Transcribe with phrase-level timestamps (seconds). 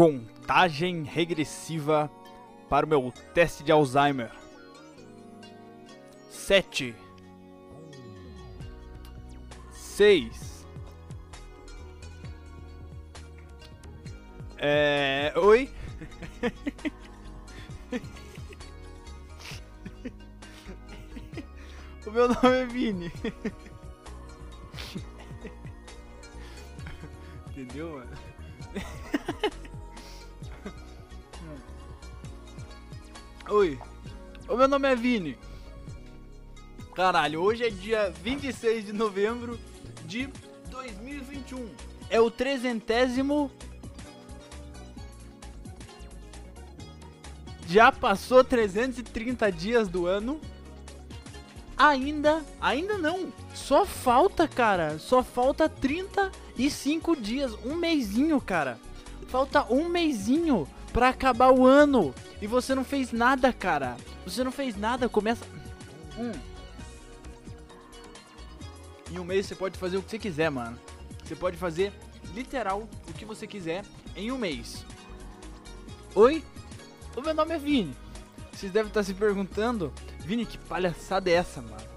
[0.00, 2.10] Contagem regressiva
[2.70, 4.32] para o meu teste de Alzheimer.
[6.30, 6.94] Sete.
[9.70, 10.66] Seis.
[14.56, 15.34] É.
[15.36, 15.70] Oi?
[22.06, 23.12] o meu nome é Vini.
[27.50, 28.29] Entendeu, mano?
[33.50, 33.80] Oi,
[34.48, 35.36] o meu nome é Vini.
[36.94, 39.58] Caralho, hoje é dia 26 de novembro
[40.06, 40.28] de
[40.70, 41.68] 2021.
[42.08, 43.50] É o trezentésimo.
[47.66, 50.40] Já passou 330 dias do ano.
[51.76, 53.32] Ainda, ainda não.
[53.52, 54.96] Só falta, cara.
[55.00, 58.78] Só falta 35 dias, um mêsinho, cara.
[59.26, 62.14] Falta um mêsinho pra acabar o ano.
[62.40, 63.96] E você não fez nada, cara.
[64.24, 65.08] Você não fez nada.
[65.08, 65.44] Começa.
[66.18, 66.32] Hum.
[69.10, 70.78] Em um mês você pode fazer o que você quiser, mano.
[71.24, 71.92] Você pode fazer
[72.34, 73.84] literal o que você quiser
[74.16, 74.84] em um mês.
[76.14, 76.44] Oi?
[77.16, 77.96] O meu nome é Vini.
[78.52, 81.88] Vocês devem estar se perguntando, Vini, que palhaçada é essa, mano?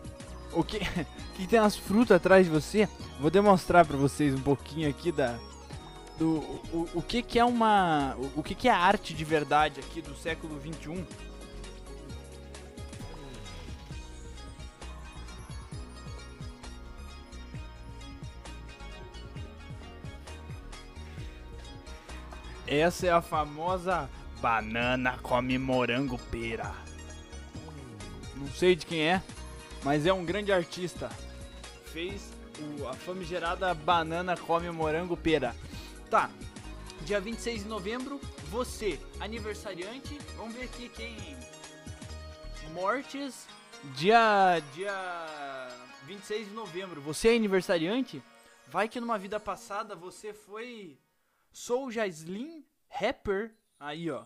[0.52, 0.80] O que,
[1.36, 2.88] que tem as frutas atrás de você?
[3.20, 5.38] Vou demonstrar para vocês um pouquinho aqui da
[6.18, 6.38] do
[6.72, 10.02] o, o que que é uma o, o que que é arte de verdade aqui
[10.02, 11.06] do século 21.
[22.66, 24.10] Essa é a famosa
[24.42, 26.72] banana come morango pera.
[28.36, 29.22] Não sei de quem é,
[29.84, 31.10] mas é um grande artista.
[31.86, 35.56] Fez o, a famigerada banana come morango pera.
[36.14, 36.30] Tá,
[37.02, 41.18] dia 26 de novembro, você, aniversariante, vamos ver aqui quem.
[42.72, 43.48] Mortes,
[43.96, 44.94] dia, dia
[46.06, 48.22] 26 de novembro, você é aniversariante?
[48.68, 51.00] Vai que numa vida passada você foi
[51.52, 53.56] Sou Jaslin Rapper.
[53.80, 54.26] Aí, ó.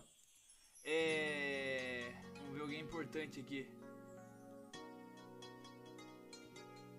[0.84, 2.12] É.
[2.36, 3.66] Vamos ver alguém importante aqui.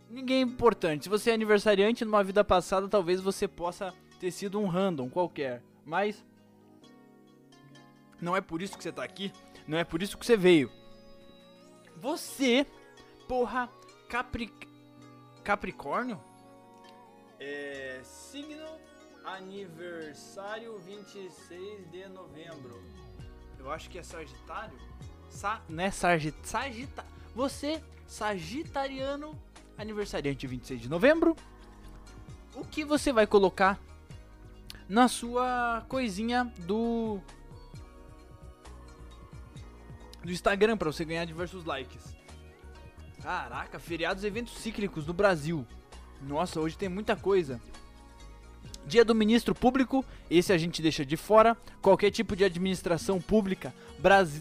[0.09, 1.03] Ninguém importante.
[1.03, 5.63] Se você é aniversariante numa vida passada, talvez você possa ter sido um random qualquer.
[5.85, 6.23] Mas.
[8.21, 9.31] Não é por isso que você tá aqui.
[9.67, 10.69] Não é por isso que você veio.
[11.95, 12.67] Você,
[13.27, 13.69] porra,
[14.09, 14.53] Capri...
[15.43, 16.21] Capricórnio?
[17.39, 18.01] É.
[18.03, 18.67] Signo
[19.23, 22.83] aniversário 26 de novembro.
[23.57, 24.77] Eu acho que é Sagitário.
[25.29, 26.47] Sa não é Sagitário.
[26.47, 29.39] Sagita Você, Sagitariano,
[29.77, 31.35] aniversariante 26 de novembro.
[32.55, 33.79] O que você vai colocar
[34.89, 37.19] na sua coisinha do
[40.23, 42.15] do Instagram para você ganhar diversos likes?
[43.21, 45.65] Caraca, feriados e eventos cíclicos no Brasil.
[46.21, 47.61] Nossa, hoje tem muita coisa.
[48.85, 51.55] Dia do Ministro Público, esse a gente deixa de fora.
[51.81, 53.73] Qualquer tipo de administração pública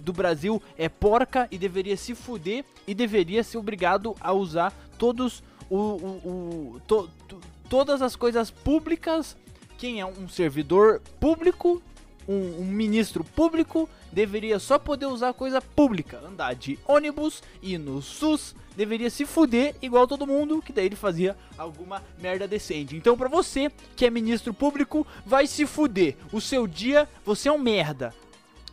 [0.03, 5.42] do Brasil é porca e deveria se fuder e deveria ser obrigado a usar todos
[5.69, 9.37] o, o, o to, to, todas as coisas públicas.
[9.78, 11.81] Quem é um servidor público,
[12.28, 18.03] um, um ministro público, deveria só poder usar coisa pública, andar de ônibus e no
[18.03, 22.97] SUS deveria se fuder igual todo mundo, que daí ele fazia alguma merda decente.
[22.97, 26.17] Então, pra você que é ministro público, vai se fuder.
[26.33, 28.12] O seu dia, você é um merda.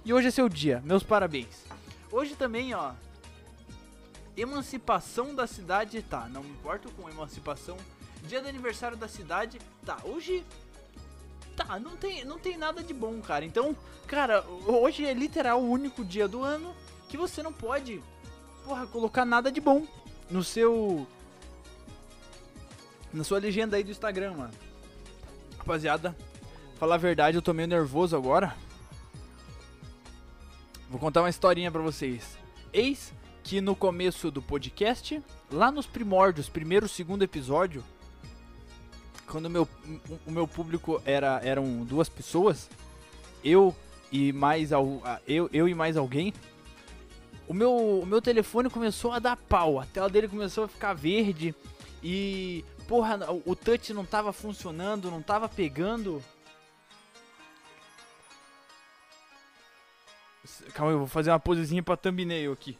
[0.04, 1.66] E hoje é seu dia, meus parabéns.
[2.12, 2.94] Hoje também, ó.
[4.36, 7.78] Emancipação da cidade, tá, não me importo com emancipação.
[8.28, 10.44] Dia do aniversário da cidade, tá, hoje
[11.56, 13.46] tá, não tem, não tem nada de bom, cara.
[13.46, 13.76] Então,
[14.08, 16.76] cara, hoje é literal o único dia do ano
[17.08, 18.02] que você não pode
[18.66, 19.86] porra, colocar nada de bom
[20.30, 21.08] no seu.
[23.14, 24.54] Na sua legenda aí do Instagram, mano.
[25.58, 26.16] Rapaziada,
[26.78, 28.56] falar a verdade, eu tô meio nervoso agora.
[30.90, 32.38] Vou contar uma historinha pra vocês.
[32.74, 33.14] Eis
[33.44, 35.22] que no começo do podcast,
[35.52, 37.84] lá nos primórdios, primeiro, segundo episódio,
[39.28, 39.68] quando o meu,
[40.26, 42.70] o meu público era, eram duas pessoas,
[43.44, 43.76] eu
[44.12, 45.02] e mais eu,
[45.52, 46.34] eu e mais alguém,
[47.48, 50.94] o meu, o meu telefone começou a dar pau, a tela dele começou a ficar
[50.94, 51.54] verde
[52.04, 56.24] e porra, o touch não tava funcionando, não tava pegando.
[60.74, 62.78] Calma, eu vou fazer uma posezinha pra thumbnail aqui.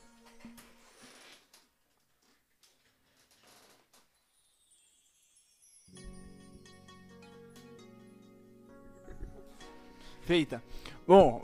[10.26, 10.64] Feita.
[11.08, 11.40] Bom,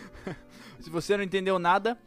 [0.80, 1.98] se você não entendeu nada,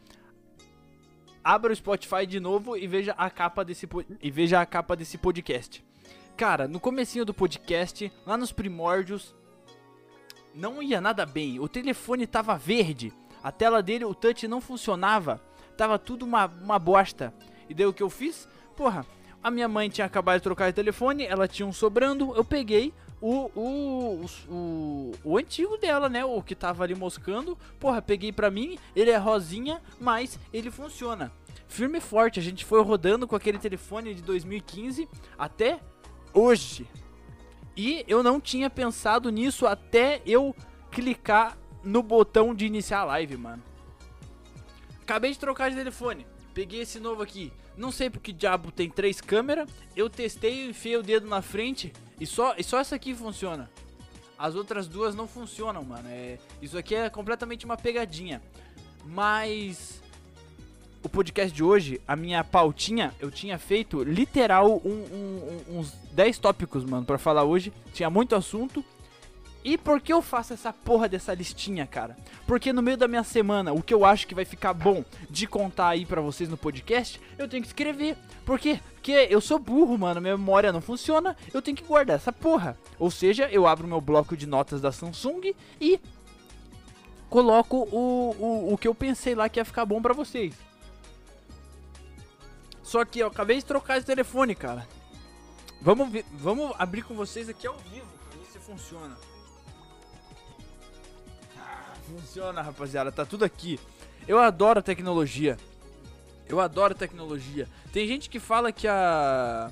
[1.42, 3.88] abra o Spotify de novo e veja a capa desse
[4.20, 5.84] e veja a capa desse podcast.
[6.36, 9.36] Cara, no comecinho do podcast, lá nos primórdios,
[10.52, 11.60] não ia nada bem.
[11.60, 15.40] O telefone tava verde, a tela dele, o touch não funcionava,
[15.76, 17.32] tava tudo uma, uma bosta.
[17.68, 18.48] E daí o que eu fiz?
[18.76, 19.06] Porra,
[19.40, 22.92] a minha mãe tinha acabado de trocar de telefone, ela tinha um sobrando, eu peguei
[23.20, 26.24] o, o, o, o, antigo dela, né?
[26.24, 27.58] O que tava ali moscando.
[27.80, 31.32] Porra, peguei pra mim, ele é rosinha, mas ele funciona.
[31.66, 35.80] Firme e forte, a gente foi rodando com aquele telefone de 2015 até
[36.32, 36.86] hoje.
[37.76, 40.54] E eu não tinha pensado nisso até eu
[40.90, 43.62] clicar no botão de iniciar a live, mano.
[45.02, 46.26] Acabei de trocar de telefone.
[46.58, 47.52] Peguei esse novo aqui.
[47.76, 49.70] Não sei porque diabo tem três câmeras.
[49.94, 53.70] Eu testei, enfiei o dedo na frente e só, e só essa aqui funciona.
[54.36, 56.08] As outras duas não funcionam, mano.
[56.08, 58.42] É, isso aqui é completamente uma pegadinha.
[59.04, 60.02] Mas
[61.00, 64.90] o podcast de hoje, a minha pautinha, eu tinha feito literal um,
[65.70, 67.72] um, uns 10 tópicos, mano, para falar hoje.
[67.92, 68.84] Tinha muito assunto.
[69.68, 72.16] E por que eu faço essa porra dessa listinha, cara?
[72.46, 75.46] Porque no meio da minha semana, o que eu acho que vai ficar bom de
[75.46, 78.16] contar aí para vocês no podcast, eu tenho que escrever.
[78.46, 78.80] Por quê?
[78.94, 82.78] Porque eu sou burro, mano, minha memória não funciona, eu tenho que guardar essa porra.
[82.98, 86.00] Ou seja, eu abro meu bloco de notas da Samsung e
[87.28, 90.54] coloco o, o, o que eu pensei lá que ia ficar bom para vocês.
[92.82, 94.88] Só que eu acabei de trocar de telefone, cara.
[95.82, 99.27] Vamos, ver, vamos abrir com vocês aqui ao vivo, pra ver se funciona.
[102.08, 103.78] Funciona, rapaziada, tá tudo aqui.
[104.26, 105.56] Eu adoro tecnologia.
[106.48, 107.68] Eu adoro tecnologia.
[107.92, 109.70] Tem gente que fala que a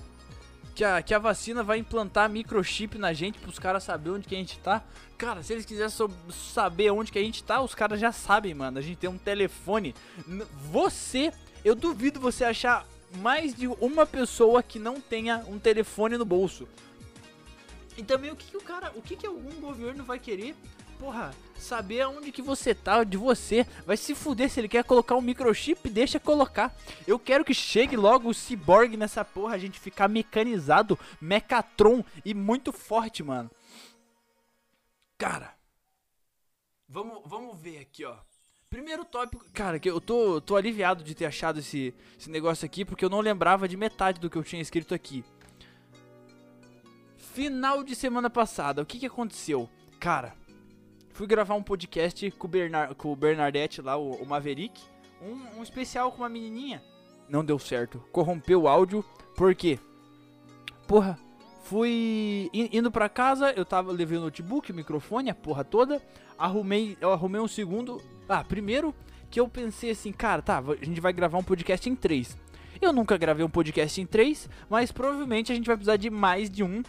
[0.75, 4.35] que a, que a vacina vai implantar microchip na gente pros caras saber onde que
[4.35, 4.85] a gente tá.
[5.17, 5.91] Cara, se eles quiserem
[6.31, 8.79] saber onde que a gente tá, os caras já sabem, mano.
[8.79, 9.95] A gente tem um telefone.
[10.71, 11.33] Você,
[11.65, 12.87] eu duvido você achar
[13.23, 16.69] mais de uma pessoa que não tenha um telefone no bolso.
[17.97, 20.55] E também o que, que o cara, o que, que algum governo vai querer
[20.99, 23.67] porra, saber aonde que você tá, de você.
[23.85, 26.75] Vai se fuder se ele quer colocar um microchip, deixa colocar.
[27.07, 32.35] Eu quero que chegue logo o cyborg nessa porra, a gente ficar mecanizado, mecatron e
[32.35, 33.51] muito forte, mano.
[35.19, 35.55] Cara,
[36.89, 38.17] vamos, vamos ver aqui, ó.
[38.69, 42.85] Primeiro tópico, cara, que eu tô, tô aliviado de ter achado esse, esse negócio aqui,
[42.85, 45.25] porque eu não lembrava de metade do que eu tinha escrito aqui.
[47.33, 49.71] Final de semana passada, o que que aconteceu?
[50.01, 50.35] Cara,
[51.17, 53.19] Fui gravar um podcast com o, Bernard, com o
[53.83, 54.79] lá, o, o Maverick.
[55.23, 56.83] Um, um, especial com uma menininha.
[57.27, 58.05] Não deu certo.
[58.13, 59.03] Corrompeu o áudio.
[59.35, 59.79] Por quê?
[60.87, 61.19] Porra,
[61.63, 66.03] fui indo pra casa, eu tava levei o notebook, o microfone, a porra toda.
[66.37, 67.99] Arrumei, eu arrumei um segundo.
[68.29, 68.95] Ah, primeiro
[69.31, 72.37] que eu pensei assim, cara, tá, a gente vai gravar um podcast em três.
[72.79, 76.51] Eu nunca gravei um podcast em três, mas provavelmente a gente vai precisar de mais
[76.51, 76.83] de um,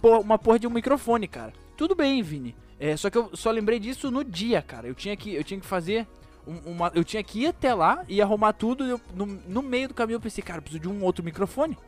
[0.00, 1.52] uma porra de um microfone, cara.
[1.76, 2.54] Tudo bem, Vini.
[2.82, 4.88] É, só que eu só lembrei disso no dia, cara.
[4.88, 6.04] Eu tinha que, eu tinha que fazer
[6.44, 8.84] uma, eu tinha que ir até lá e arrumar tudo.
[8.84, 11.78] Eu, no, no meio do caminho eu pensei, cara, eu preciso de um outro microfone.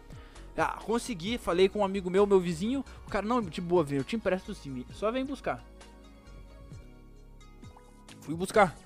[0.57, 2.85] Ah, consegui, falei com um amigo meu, meu vizinho.
[3.09, 5.65] O cara, não, de boa, velho, eu te empresto sim, só vem buscar.
[8.21, 8.77] Fui buscar.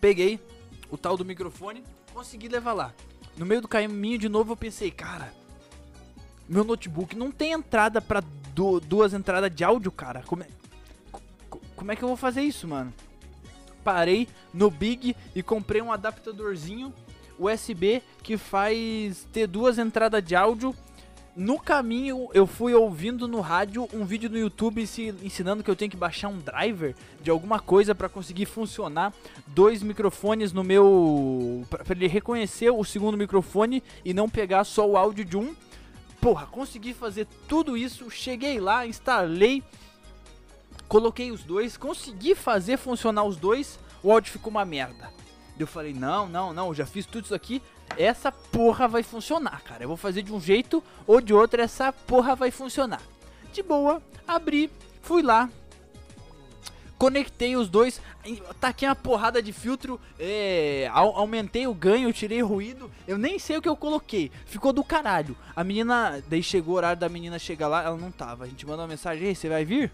[0.00, 0.40] Peguei
[0.90, 2.92] o tal do microfone, consegui levar lá.
[3.36, 5.32] No meio do caminho de novo eu pensei, cara,
[6.48, 8.20] meu notebook não tem entrada para
[8.88, 10.24] duas entradas de áudio, cara.
[10.26, 10.48] Como é,
[11.80, 12.92] como é que eu vou fazer isso, mano?
[13.82, 16.92] Parei no Big e comprei um adaptadorzinho
[17.38, 20.76] USB que faz ter duas entradas de áudio.
[21.34, 24.82] No caminho, eu fui ouvindo no rádio um vídeo no YouTube
[25.22, 29.14] ensinando que eu tenho que baixar um driver de alguma coisa para conseguir funcionar
[29.46, 34.98] dois microfones no meu para ele reconhecer o segundo microfone e não pegar só o
[34.98, 35.56] áudio de um.
[36.20, 39.62] Porra, consegui fazer tudo isso, cheguei lá, instalei
[40.90, 45.12] Coloquei os dois, consegui fazer funcionar os dois, o áudio ficou uma merda.
[45.56, 47.62] Eu falei, não, não, não, já fiz tudo isso aqui,
[47.96, 49.84] essa porra vai funcionar, cara.
[49.84, 53.00] Eu vou fazer de um jeito ou de outro, essa porra vai funcionar.
[53.52, 54.68] De boa, abri,
[55.00, 55.48] fui lá,
[56.98, 58.00] conectei os dois,
[58.60, 63.62] taquei uma porrada de filtro, é, aumentei o ganho, tirei ruído, eu nem sei o
[63.62, 65.36] que eu coloquei, ficou do caralho.
[65.54, 68.42] A menina, daí chegou o horário da menina chegar lá, ela não tava.
[68.42, 69.92] A gente mandou uma mensagem, você vai vir?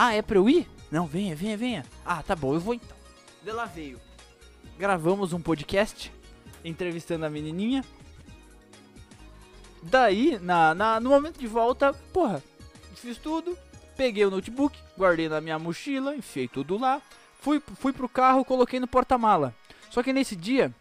[0.00, 0.70] Ah, é pra eu ir?
[0.92, 1.84] Não, venha, venha, venha.
[2.06, 2.96] Ah, tá bom, eu vou então.
[3.42, 4.00] De lá veio.
[4.78, 6.12] Gravamos um podcast
[6.64, 7.84] entrevistando a menininha.
[9.82, 12.40] Daí, na, na, no momento de volta, porra,
[12.94, 13.58] fiz tudo.
[13.96, 17.02] Peguei o notebook, guardei na minha mochila, enfiei tudo lá.
[17.40, 19.52] Fui, fui pro carro, coloquei no porta-mala.
[19.90, 20.72] Só que nesse dia,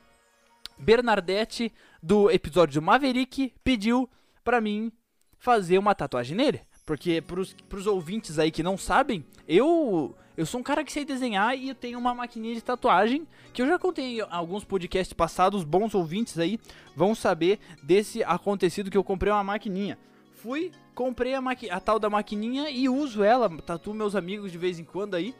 [0.77, 4.07] Bernadette, do episódio Maverick, pediu
[4.43, 4.91] pra mim
[5.39, 6.66] fazer uma tatuagem nele.
[6.87, 11.03] Porque pros, pros ouvintes aí que não sabem, eu eu sou um cara que sei
[11.03, 15.11] desenhar e eu tenho uma maquininha de tatuagem que eu já contei em alguns podcasts
[15.11, 16.57] passados, bons ouvintes aí
[16.95, 19.97] vão saber desse acontecido que eu comprei uma maquininha.
[20.35, 21.41] Fui, comprei a,
[21.71, 25.35] a tal da maquininha e uso ela, tatuo meus amigos de vez em quando aí.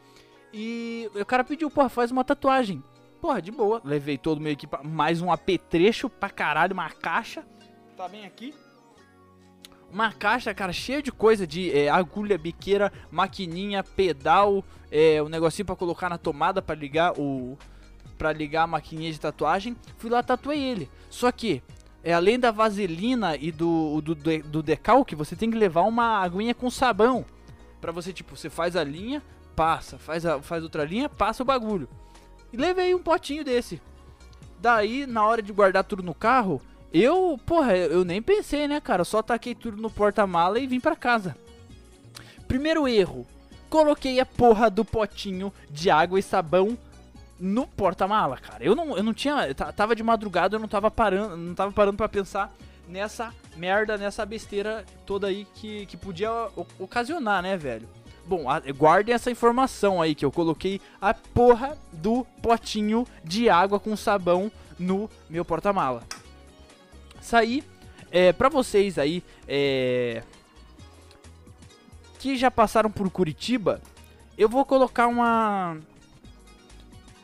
[0.52, 2.82] E o cara pediu, porra, faz uma tatuagem.
[3.22, 3.80] Porra, de boa.
[3.82, 7.42] Levei todo o meu equipamento, mais um apetrecho pra caralho, uma caixa.
[7.96, 8.52] Tá bem aqui.
[9.90, 15.64] Uma caixa, cara, cheia de coisa de é, agulha, biqueira, maquininha, pedal, é, um negocinho
[15.64, 17.56] para colocar na tomada para ligar o
[18.18, 19.76] para ligar a maquininha de tatuagem.
[19.96, 20.90] Fui lá tatuei ele.
[21.08, 21.62] Só que
[22.02, 26.54] é além da vaselina e do, do, do decalque, você tem que levar uma aguinha
[26.54, 27.24] com sabão.
[27.80, 29.22] Pra você, tipo, você faz a linha,
[29.54, 31.88] passa, faz, a, faz outra linha, passa o bagulho.
[32.52, 33.80] E levei um potinho desse.
[34.60, 36.60] Daí, na hora de guardar tudo no carro,
[36.92, 39.04] eu, porra, eu nem pensei, né, cara?
[39.04, 41.36] Só taquei tudo no porta-mala e vim pra casa.
[42.46, 43.26] Primeiro erro:
[43.68, 46.78] coloquei a porra do potinho de água e sabão
[47.38, 48.64] no porta-mala, cara.
[48.64, 49.54] Eu não, eu não tinha.
[49.54, 52.52] Tava de madrugada, eu não tava parando, não tava parando para pensar
[52.88, 56.30] nessa merda, nessa besteira toda aí que, que podia
[56.78, 57.86] ocasionar, né, velho?
[58.24, 58.44] Bom,
[58.76, 64.50] guardem essa informação aí que eu coloquei a porra do potinho de água com sabão
[64.78, 66.02] no meu porta-mala
[67.28, 67.62] sair.
[68.10, 70.22] É, pra vocês aí, é,
[72.18, 73.80] que já passaram por Curitiba,
[74.36, 75.76] eu vou colocar uma...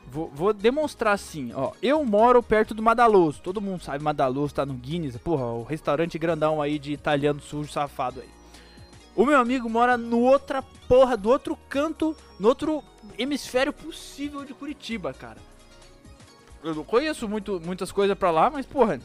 [0.06, 1.73] Vou, vou, demonstrar assim, ó.
[1.82, 3.40] Eu moro perto do Madaloso.
[3.42, 5.16] Todo mundo sabe, Madaloso tá no Guinness.
[5.16, 8.28] Porra, o restaurante grandão aí de italiano sujo safado aí.
[9.16, 12.82] O meu amigo mora no outra porra, do outro canto, no outro
[13.18, 15.38] hemisfério possível de Curitiba, cara.
[16.62, 19.00] Eu não conheço muito, muitas coisas pra lá, mas porra,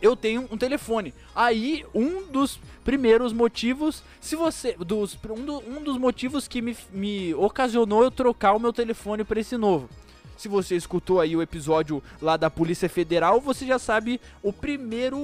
[0.00, 1.14] eu tenho um telefone.
[1.34, 4.72] Aí, um dos primeiros motivos, se você.
[4.78, 9.24] Dos, um, do, um dos motivos que me, me ocasionou eu trocar o meu telefone
[9.24, 9.88] para esse novo.
[10.36, 15.18] Se você escutou aí o episódio lá da Polícia Federal, você já sabe o primeiro.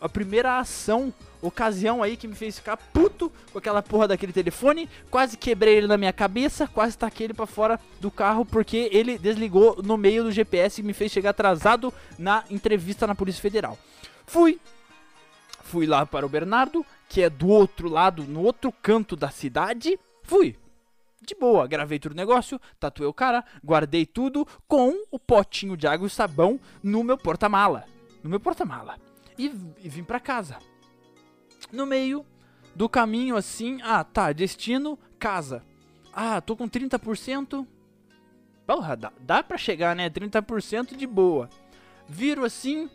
[0.00, 1.12] A primeira ação,
[1.46, 4.88] ocasião aí que me fez ficar puto com aquela porra daquele telefone.
[5.10, 9.18] Quase quebrei ele na minha cabeça, quase taquei ele pra fora do carro porque ele
[9.18, 13.78] desligou no meio do GPS e me fez chegar atrasado na entrevista na Polícia Federal.
[14.26, 14.58] Fui.
[15.62, 19.98] Fui lá para o Bernardo, que é do outro lado, no outro canto da cidade.
[20.22, 20.56] Fui.
[21.20, 25.86] De boa, gravei tudo o negócio, tatuei o cara, guardei tudo com o potinho de
[25.86, 27.84] água e sabão no meu porta-mala.
[28.22, 28.96] No meu porta-mala.
[29.36, 29.46] E,
[29.82, 30.58] e vim para casa.
[31.72, 32.24] No meio
[32.74, 35.62] do caminho assim, ah, tá, destino, casa.
[36.12, 37.66] Ah, tô com 30%.
[38.66, 40.10] Porra, dá, dá pra chegar, né?
[40.10, 41.48] 30% de boa.
[42.08, 42.90] Viro assim,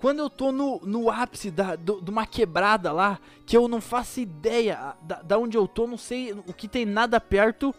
[0.00, 3.80] quando eu tô no, no ápice da, do, de uma quebrada lá, que eu não
[3.80, 7.74] faço ideia da, da onde eu tô, não sei o que tem nada perto,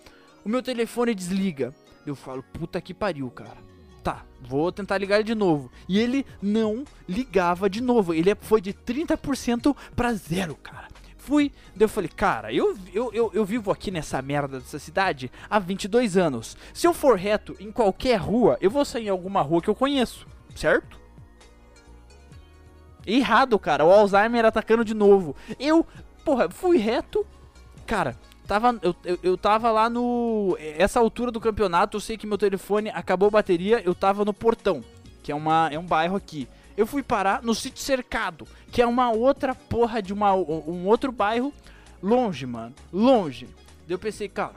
[0.45, 1.73] o meu telefone desliga.
[2.05, 3.57] Eu falo, puta que pariu, cara.
[4.03, 5.71] Tá, vou tentar ligar de novo.
[5.87, 8.13] E ele não ligava de novo.
[8.13, 10.89] Ele foi de 30% para zero, cara.
[11.17, 15.31] Fui, daí eu falei, cara, eu, eu, eu, eu, vivo aqui nessa merda dessa cidade
[15.49, 16.57] há 22 anos.
[16.73, 19.75] Se eu for reto em qualquer rua, eu vou sair em alguma rua que eu
[19.75, 20.99] conheço, certo?
[23.07, 23.85] Errado, cara.
[23.85, 25.33] O Alzheimer atacando de novo.
[25.57, 25.87] Eu,
[26.25, 27.25] porra, fui reto.
[27.85, 30.57] Cara, tava, eu, eu, eu tava lá no.
[30.59, 33.81] Essa altura do campeonato, eu sei que meu telefone acabou a bateria.
[33.83, 34.83] Eu tava no Portão,
[35.21, 36.47] que é, uma, é um bairro aqui.
[36.75, 41.11] Eu fui parar no sítio cercado, que é uma outra porra de uma, um outro
[41.11, 41.53] bairro
[42.01, 42.73] longe, mano.
[42.91, 43.45] Longe.
[43.87, 44.55] Daí eu pensei, cara.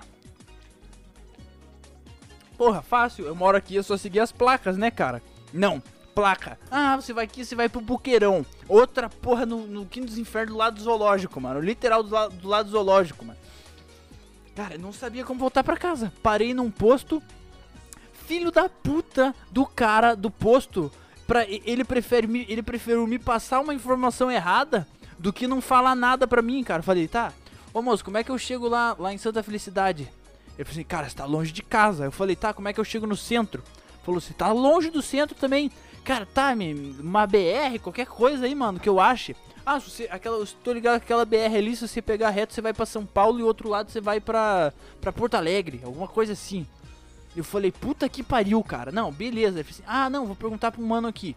[2.57, 3.27] Porra, fácil.
[3.27, 5.23] Eu moro aqui, eu só seguir as placas, né, cara?
[5.53, 5.83] Não
[6.17, 6.59] placa.
[6.71, 8.45] Ah, você vai aqui, você vai pro Buqueirão.
[8.67, 11.61] Outra porra no, no Quinto dos Infernos do lado do zoológico, mano.
[11.61, 13.39] Literal do, la do lado do zoológico, mano.
[14.57, 16.11] Cara, não sabia como voltar pra casa.
[16.23, 17.23] Parei num posto.
[18.27, 20.91] Filho da puta do cara do posto.
[21.27, 25.95] Pra, ele, prefere me, ele preferiu me passar uma informação errada do que não falar
[25.95, 26.83] nada pra mim, cara.
[26.83, 27.35] Falei, tá.
[27.75, 30.11] Ô moço, como é que eu chego lá, lá em Santa Felicidade?
[30.57, 32.07] Ele falou assim, cara, você tá longe de casa.
[32.07, 33.63] Eu falei, tá, como é que eu chego no centro?
[34.03, 35.71] Falou, você tá longe do centro também.
[36.03, 36.55] Cara, tá,
[36.99, 39.37] uma BR, qualquer coisa aí, mano, que eu ache.
[39.67, 42.61] Ah, você, aquela, eu tô ligado que aquela BR ali, se você pegar reto, você
[42.61, 46.35] vai pra São Paulo e outro lado você vai pra, pra Porto Alegre, alguma coisa
[46.35, 46.65] assim.
[47.35, 48.93] Eu falei, puta que pariu, cara.
[48.93, 49.61] Não, beleza.
[49.61, 51.35] Assim, ah, não, vou perguntar pro mano aqui.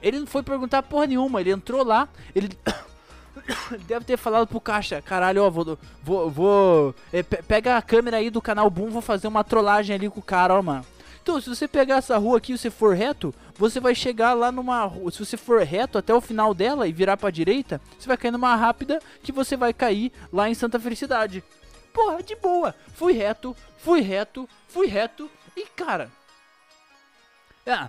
[0.00, 2.56] Ele não foi perguntar porra nenhuma, ele entrou lá, ele.
[3.88, 5.76] Deve ter falado pro caixa, caralho, ó, vou.
[6.00, 9.96] vou, vou é, pe pega a câmera aí do canal Boom, vou fazer uma trollagem
[9.96, 10.86] ali com o cara, ó, mano.
[11.24, 14.52] Então, se você pegar essa rua aqui e você for reto, você vai chegar lá
[14.52, 15.10] numa rua.
[15.10, 18.30] Se você for reto até o final dela e virar pra direita, você vai cair
[18.30, 21.42] numa rápida que você vai cair lá em Santa Felicidade.
[21.94, 22.74] Porra, de boa.
[22.92, 26.12] Fui reto, fui reto, fui reto e, cara.
[27.66, 27.88] Ah,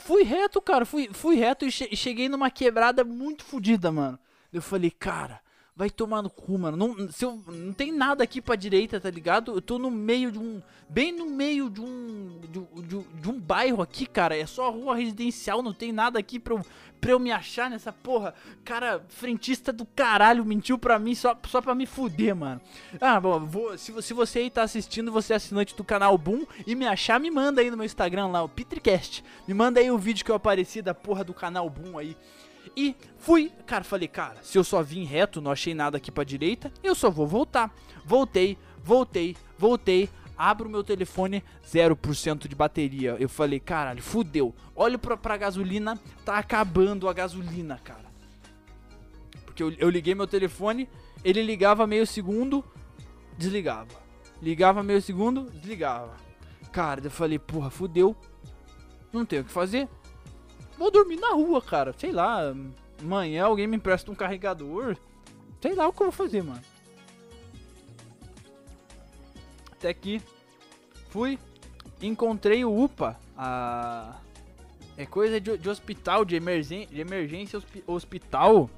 [0.00, 0.84] fui reto, cara.
[0.84, 4.18] Fui, fui reto e cheguei numa quebrada muito fodida, mano.
[4.52, 5.40] Eu falei, cara,
[5.74, 6.76] vai tomar no cu, mano.
[6.76, 9.52] Não, se eu, não tem nada aqui pra direita, tá ligado?
[9.54, 10.62] Eu tô no meio de um.
[10.88, 12.40] Bem no meio de um.
[12.40, 14.36] De, de, de um bairro aqui, cara.
[14.36, 16.66] É só rua residencial, não tem nada aqui pra eu,
[17.02, 18.32] pra eu me achar nessa porra.
[18.64, 22.60] Cara, frentista do caralho mentiu pra mim só, só pra me fuder, mano.
[23.00, 26.46] Ah, bom, vou, se, se você aí tá assistindo, você é assinante do canal Boom
[26.64, 29.24] e me achar, me manda aí no meu Instagram lá, o Petricast.
[29.48, 32.16] Me manda aí o vídeo que eu apareci da porra do canal Boom aí.
[32.76, 36.22] E fui, cara, falei, cara, se eu só vim reto, não achei nada aqui pra
[36.22, 37.74] direita, eu só vou voltar.
[38.04, 40.08] Voltei, voltei, voltei.
[40.36, 43.16] Abro meu telefone, 0% de bateria.
[43.18, 44.54] Eu falei, caralho, fudeu.
[44.74, 48.10] Olho pra, pra gasolina, tá acabando a gasolina, cara.
[49.44, 50.88] Porque eu, eu liguei meu telefone,
[51.22, 52.64] ele ligava meio segundo,
[53.36, 54.00] desligava.
[54.40, 56.16] Ligava meio segundo, desligava.
[56.72, 58.16] Cara, eu falei, porra, fudeu.
[59.12, 59.88] Não tenho o que fazer.
[60.78, 61.94] Vou dormir na rua, cara.
[61.96, 62.54] Sei lá.
[63.00, 64.96] Amanhã alguém me empresta um carregador.
[65.60, 66.62] Sei lá o que eu vou fazer, mano.
[69.82, 70.22] Até aqui.
[71.10, 71.36] Fui.
[72.00, 73.18] Encontrei o UPA.
[73.36, 74.14] A.
[74.96, 78.70] É coisa de, de hospital, de, emergência, de emergência hospi hospital.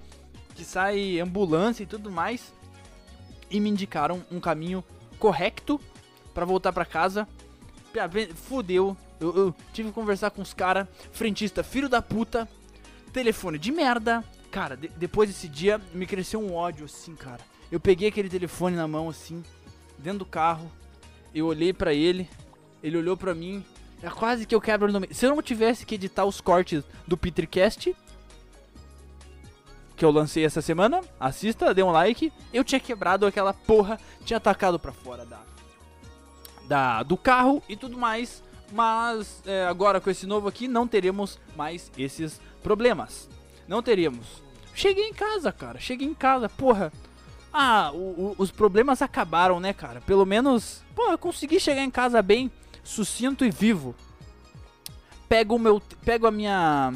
[0.54, 2.54] Que sai ambulância e tudo mais.
[3.50, 4.83] E me indicaram um caminho
[5.18, 5.78] correto
[6.33, 7.28] para voltar para casa.
[8.35, 8.96] Fudeu.
[9.20, 12.48] Eu, eu tive que conversar com os caras, frentista, filho da puta,
[13.12, 14.24] telefone de merda.
[14.50, 17.42] Cara, de, depois desse dia me cresceu um ódio assim, cara.
[17.70, 19.42] Eu peguei aquele telefone na mão assim,
[19.98, 20.70] dentro do carro.
[21.35, 22.29] Eu olhei para ele,
[22.83, 23.64] ele olhou para mim.
[24.03, 25.14] É quase que eu quebro no meio.
[25.14, 27.94] Se eu não tivesse que editar os cortes do Petricast,
[29.97, 32.33] que eu lancei essa semana, assista, dê um like.
[32.53, 35.40] Eu tinha quebrado aquela porra, tinha atacado para fora da,
[36.68, 38.42] da do carro e tudo mais.
[38.73, 43.29] Mas é, agora com esse novo aqui não teremos mais esses problemas.
[43.66, 44.42] Não teríamos.
[44.75, 45.79] Cheguei em casa, cara.
[45.79, 46.92] Cheguei em casa, porra.
[47.56, 50.00] Ah, o, o, os problemas acabaram, né, cara?
[50.00, 52.50] Pelo menos, porra, eu consegui chegar em casa bem,
[52.82, 53.94] sucinto e vivo.
[55.28, 56.92] Pego o meu, pego a minha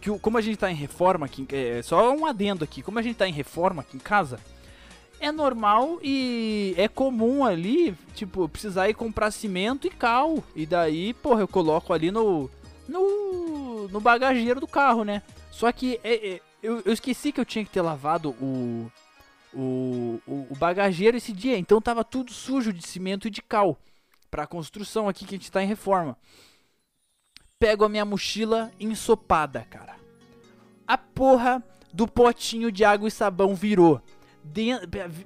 [0.00, 3.02] que como a gente tá em reforma aqui, é, só um adendo aqui, como a
[3.02, 4.40] gente tá em reforma aqui em casa,
[5.20, 10.42] é normal e é comum ali, tipo, precisar ir comprar cimento e cal.
[10.56, 12.50] E daí, porra, eu coloco ali no.
[12.88, 13.86] no.
[13.88, 15.22] no bagageiro do carro, né?
[15.50, 18.90] Só que é, é, eu, eu, esqueci que eu tinha que ter lavado o,
[19.54, 21.56] o, o, o, bagageiro esse dia.
[21.56, 23.78] Então tava tudo sujo de cimento e de cal.
[24.30, 26.16] Pra construção aqui que a gente tá em reforma.
[27.58, 29.96] Pego a minha mochila ensopada, cara.
[30.86, 34.00] A porra do potinho de água e sabão virou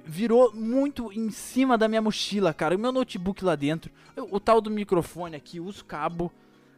[0.05, 2.75] virou muito em cima da minha mochila, cara.
[2.75, 6.29] O meu notebook lá dentro, o, tal do microfone aqui, os cabos,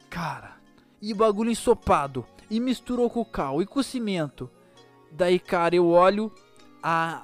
[0.10, 0.55] cara.
[1.01, 2.25] E o bagulho ensopado.
[2.49, 4.49] E misturou com o cal e com o cimento.
[5.12, 6.31] Daí, cara, eu olho
[6.81, 7.23] a.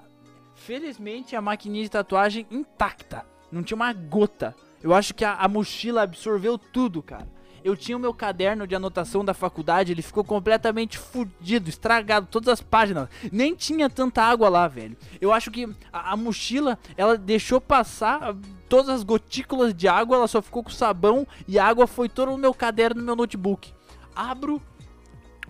[0.65, 3.25] Felizmente a maquininha de tatuagem intacta.
[3.51, 4.55] Não tinha uma gota.
[4.81, 7.27] Eu acho que a, a mochila absorveu tudo, cara.
[7.65, 12.47] Eu tinha o meu caderno de anotação da faculdade, ele ficou completamente fudido, estragado, todas
[12.47, 13.09] as páginas.
[13.29, 14.95] Nem tinha tanta água lá, velho.
[15.19, 18.33] Eu acho que a, a mochila, ela deixou passar
[18.69, 22.31] todas as gotículas de água, ela só ficou com sabão e a água foi todo
[22.31, 23.73] no meu caderno, no meu notebook.
[24.15, 24.61] Abro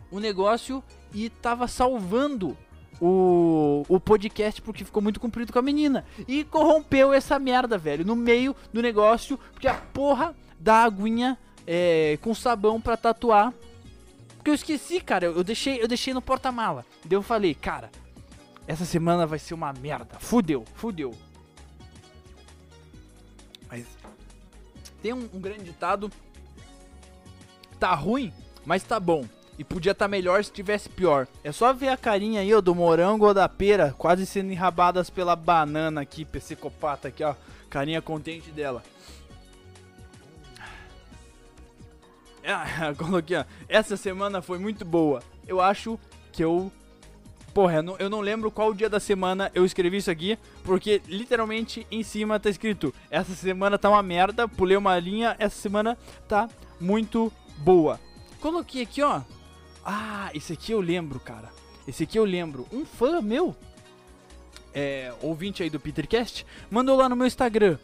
[0.09, 2.57] o negócio e tava salvando
[3.05, 6.05] o, o podcast porque ficou muito comprido com a menina.
[6.25, 11.37] E corrompeu essa merda, velho, no meio do negócio, porque a porra da aguinha
[11.67, 13.53] é, com sabão para tatuar.
[14.37, 15.25] Porque eu esqueci, cara.
[15.25, 16.85] Eu deixei, eu deixei no porta-mala.
[17.03, 17.91] Daí eu falei, cara,
[18.65, 20.17] essa semana vai ser uma merda.
[20.19, 21.13] Fudeu, fudeu.
[23.69, 23.85] Mas
[25.01, 26.09] tem um, um grande ditado.
[27.77, 28.31] Tá ruim,
[28.65, 29.25] mas tá bom.
[29.57, 31.27] E podia estar tá melhor se tivesse pior.
[31.43, 35.09] É só ver a carinha aí, ó, do morango ou da pera, quase sendo enrabadas
[35.09, 37.35] pela banana aqui, psicopata aqui, ó.
[37.69, 38.83] Carinha contente dela.
[42.45, 43.45] Ah, coloquei, ó.
[43.69, 45.21] Essa semana foi muito boa.
[45.47, 45.99] Eu acho
[46.31, 46.71] que eu.
[47.53, 51.03] Porra, eu não, eu não lembro qual dia da semana eu escrevi isso aqui, porque
[51.07, 55.97] literalmente em cima tá escrito: Essa semana tá uma merda, pulei uma linha, essa semana
[56.27, 56.49] tá
[56.81, 57.99] muito boa.
[58.41, 59.21] Coloquei aqui, ó.
[59.85, 61.51] Ah, esse aqui eu lembro, cara.
[61.87, 62.65] esse aqui eu lembro.
[62.71, 63.55] Um fã meu,
[64.73, 67.77] é, ouvinte aí do Petercast, mandou lá no meu Instagram.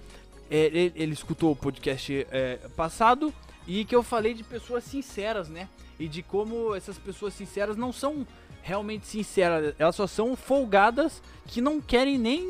[0.49, 3.33] É, ele, ele, escutou o podcast é, passado
[3.67, 5.69] e que eu falei de pessoas sinceras, né?
[5.99, 8.25] E de como essas pessoas sinceras não são
[8.63, 12.43] realmente sinceras, elas só são folgadas que não querem nem.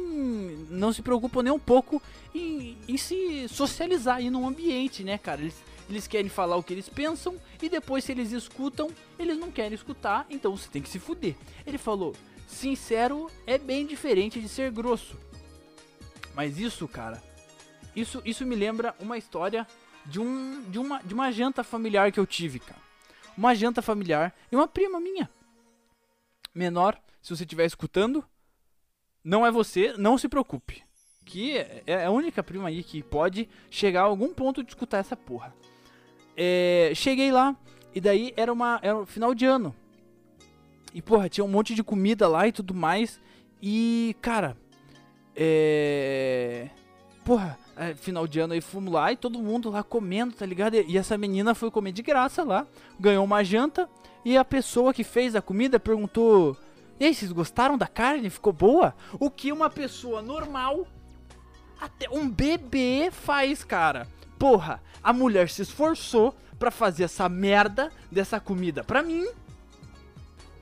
[0.70, 2.02] não se preocupam nem um pouco
[2.34, 5.42] em, em se socializar aí num ambiente, né, cara?
[5.42, 5.56] Eles,
[5.90, 9.74] eles querem falar o que eles pensam e depois, se eles escutam, eles não querem
[9.74, 11.36] escutar, então você tem que se fuder.
[11.66, 12.16] Ele falou:
[12.48, 15.18] sincero é bem diferente de ser grosso.
[16.36, 17.22] Mas isso, cara,
[17.96, 19.68] isso, isso me lembra uma história
[20.06, 22.82] de, um, de, uma, de uma janta familiar que eu tive, cara.
[23.38, 25.30] Uma janta familiar e uma prima minha.
[26.54, 28.24] Menor, se você estiver escutando,
[29.24, 30.84] não é você, não se preocupe.
[31.26, 34.98] Que é, é a única prima aí que pode chegar a algum ponto de escutar
[34.98, 35.56] essa porra.
[36.42, 37.54] É, cheguei lá,
[37.94, 39.76] e daí era uma era um final de ano.
[40.94, 43.20] E porra, tinha um monte de comida lá e tudo mais.
[43.62, 44.56] E, cara,
[45.36, 46.70] é.
[47.26, 50.76] Porra, é, final de ano aí fomos lá e todo mundo lá comendo, tá ligado?
[50.76, 52.66] E, e essa menina foi comer de graça lá,
[52.98, 53.90] ganhou uma janta.
[54.24, 56.56] E a pessoa que fez a comida perguntou:
[57.00, 58.30] E aí, vocês gostaram da carne?
[58.30, 58.96] Ficou boa?
[59.20, 60.88] O que uma pessoa normal,
[61.80, 64.08] até um bebê faz, cara.
[64.40, 69.28] Porra, a mulher se esforçou para fazer essa merda dessa comida pra mim.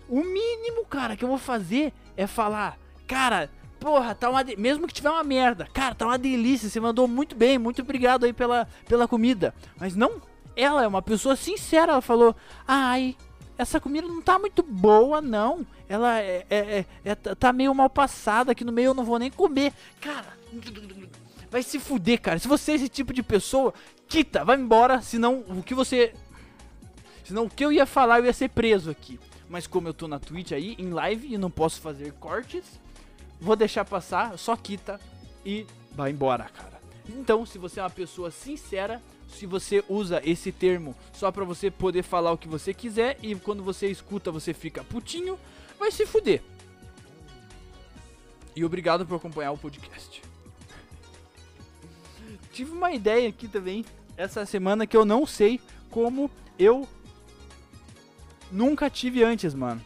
[0.10, 4.44] O mínimo, cara, que eu vou fazer é falar: Cara, Porra, tá uma.
[4.44, 4.56] De...
[4.56, 5.68] Mesmo que tiver uma merda.
[5.74, 6.70] Cara, tá uma delícia.
[6.70, 7.58] Você mandou muito bem.
[7.58, 9.54] Muito obrigado aí pela, pela comida.
[9.80, 10.22] Mas não.
[10.56, 11.92] Ela é uma pessoa sincera.
[11.92, 12.36] Ela falou:
[12.68, 13.16] Ai,
[13.58, 15.66] essa comida não tá muito boa, não.
[15.88, 18.88] Ela é, é, é, é tá meio mal passada aqui no meio.
[18.88, 19.72] Eu não vou nem comer.
[20.02, 20.36] Cara,
[21.50, 22.40] vai se fuder, cara.
[22.40, 23.74] Se você é esse tipo de pessoa,
[24.08, 25.02] quita, vai embora.
[25.02, 26.14] Senão o que você.
[27.24, 29.20] Senão o que eu ia falar eu ia ser preso aqui.
[29.50, 32.66] Mas como eu tô na Twitch aí, em live, e não posso fazer cortes
[33.40, 35.00] vou deixar passar, só quita
[35.46, 36.78] e vai embora, cara.
[37.08, 41.72] Então, se você é uma pessoa sincera, se você usa esse termo só para você
[41.72, 45.40] poder falar o que você quiser e quando você escuta você fica putinho,
[45.80, 46.42] vai se fuder.
[48.56, 50.22] E obrigado por acompanhar o podcast.
[52.58, 53.86] Tive uma ideia aqui também
[54.18, 56.88] essa semana que eu não sei como eu
[58.52, 59.80] nunca tive antes, mano.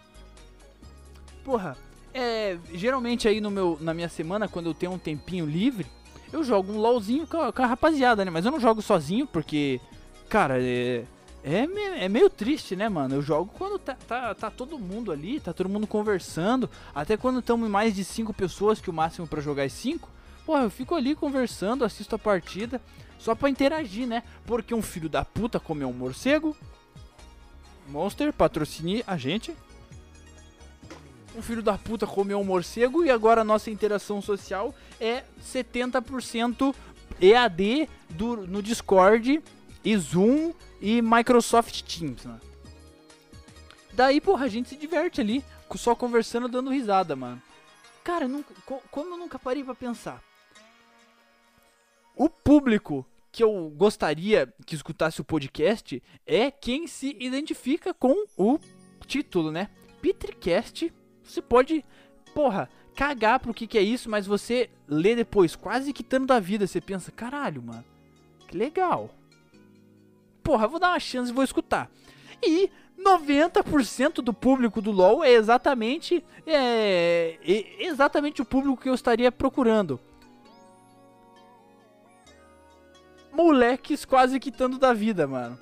[1.43, 1.75] Porra,
[2.13, 5.86] é, geralmente aí no meu, na minha semana, quando eu tenho um tempinho livre,
[6.31, 8.31] eu jogo um LOLzinho com a, com a rapaziada, né?
[8.31, 9.81] Mas eu não jogo sozinho, porque,
[10.29, 11.03] cara, é,
[11.43, 11.67] é,
[12.05, 13.15] é, meio triste, né, mano?
[13.15, 16.69] Eu jogo quando tá, tá, tá, todo mundo ali, tá todo mundo conversando.
[16.95, 20.20] Até quando estamos mais de 5 pessoas, que o máximo para jogar é 5.
[20.45, 22.82] Pô, eu fico ali conversando, assisto a partida,
[23.19, 24.23] só pra interagir, né?
[24.45, 26.56] Porque um filho da puta comeu um morcego.
[27.88, 29.56] Monster, patrocine a gente
[31.36, 36.75] um filho da puta comeu um morcego e agora a nossa interação social é 70%
[37.19, 39.41] EAD do, no Discord
[39.84, 42.39] e Zoom e Microsoft Teams, né?
[43.93, 45.43] Daí, porra, a gente se diverte ali,
[45.75, 47.41] só conversando, dando risada, mano.
[48.04, 48.54] Cara, nunca,
[48.89, 50.21] como eu nunca parei pra pensar.
[52.21, 58.60] O público que eu gostaria que escutasse o podcast é quem se identifica com o
[59.07, 59.71] título, né?
[60.03, 61.84] Petricast você pode,
[62.31, 66.67] porra, cagar pro que, que é isso, mas você lê depois, quase quitando da vida.
[66.67, 67.84] Você pensa, caralho, mano,
[68.47, 69.10] que legal.
[70.43, 71.89] Porra, vou dar uma chance e vou escutar.
[72.39, 78.93] E 90% do público do LoL é exatamente é, é, exatamente o público que eu
[78.93, 79.99] estaria procurando.
[83.43, 85.58] Moleques quase quitando da vida, mano.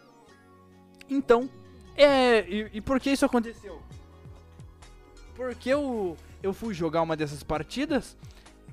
[1.10, 1.50] Então,
[1.96, 2.42] é.
[2.50, 3.82] E, e por que isso aconteceu?
[5.36, 8.18] Porque eu, eu fui jogar uma dessas partidas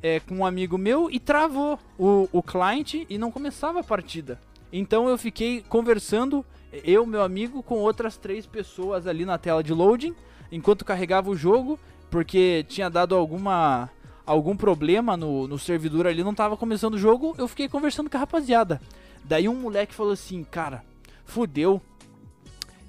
[0.03, 4.41] é, com um amigo meu e travou o, o client e não começava a partida.
[4.73, 6.45] Então eu fiquei conversando,
[6.85, 10.15] eu, meu amigo, com outras três pessoas ali na tela de loading,
[10.51, 11.79] enquanto carregava o jogo,
[12.11, 13.89] porque tinha dado alguma
[14.27, 18.17] algum problema no, no servidor ali, não tava começando o jogo, eu fiquei conversando com
[18.17, 18.81] a rapaziada.
[19.25, 20.85] Daí um moleque falou assim, cara,
[21.25, 21.81] fudeu,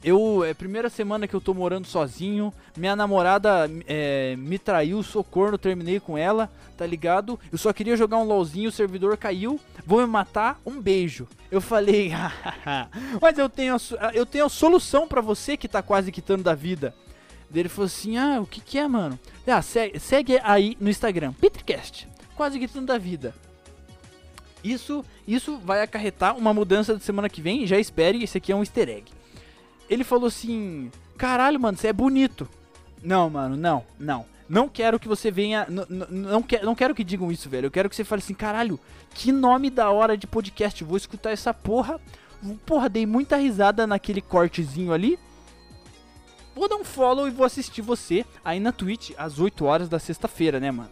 [0.03, 2.53] eu, é a primeira semana que eu tô morando sozinho.
[2.77, 7.39] Minha namorada é, me traiu, socorro, terminei com ela, tá ligado?
[7.51, 11.27] Eu só queria jogar um LOLzinho, o servidor caiu, vou me matar, um beijo.
[11.49, 12.11] Eu falei,
[13.21, 16.53] mas eu tenho, a, eu tenho a solução para você que tá quase quitando da
[16.53, 16.93] vida.
[17.53, 19.19] Ele falou assim: Ah, o que, que é, mano?
[19.45, 23.33] Ah, segue, segue aí no Instagram, Petrcast, quase quitando da vida.
[24.63, 27.65] Isso, isso vai acarretar uma mudança de semana que vem.
[27.65, 29.17] Já espere, esse aqui é um easter egg
[29.89, 32.47] ele falou assim: Caralho, mano, você é bonito.
[33.01, 34.25] Não, mano, não, não.
[34.49, 35.67] Não quero que você venha.
[35.69, 37.67] Não, que, não quero que digam isso, velho.
[37.67, 38.79] Eu quero que você fale assim, caralho,
[39.13, 40.83] que nome da hora de podcast.
[40.83, 41.99] Vou escutar essa porra.
[42.65, 45.19] Porra, dei muita risada naquele cortezinho ali.
[46.57, 49.99] Vou dar um follow e vou assistir você aí na Twitch às 8 horas da
[49.99, 50.89] sexta-feira, né, mano?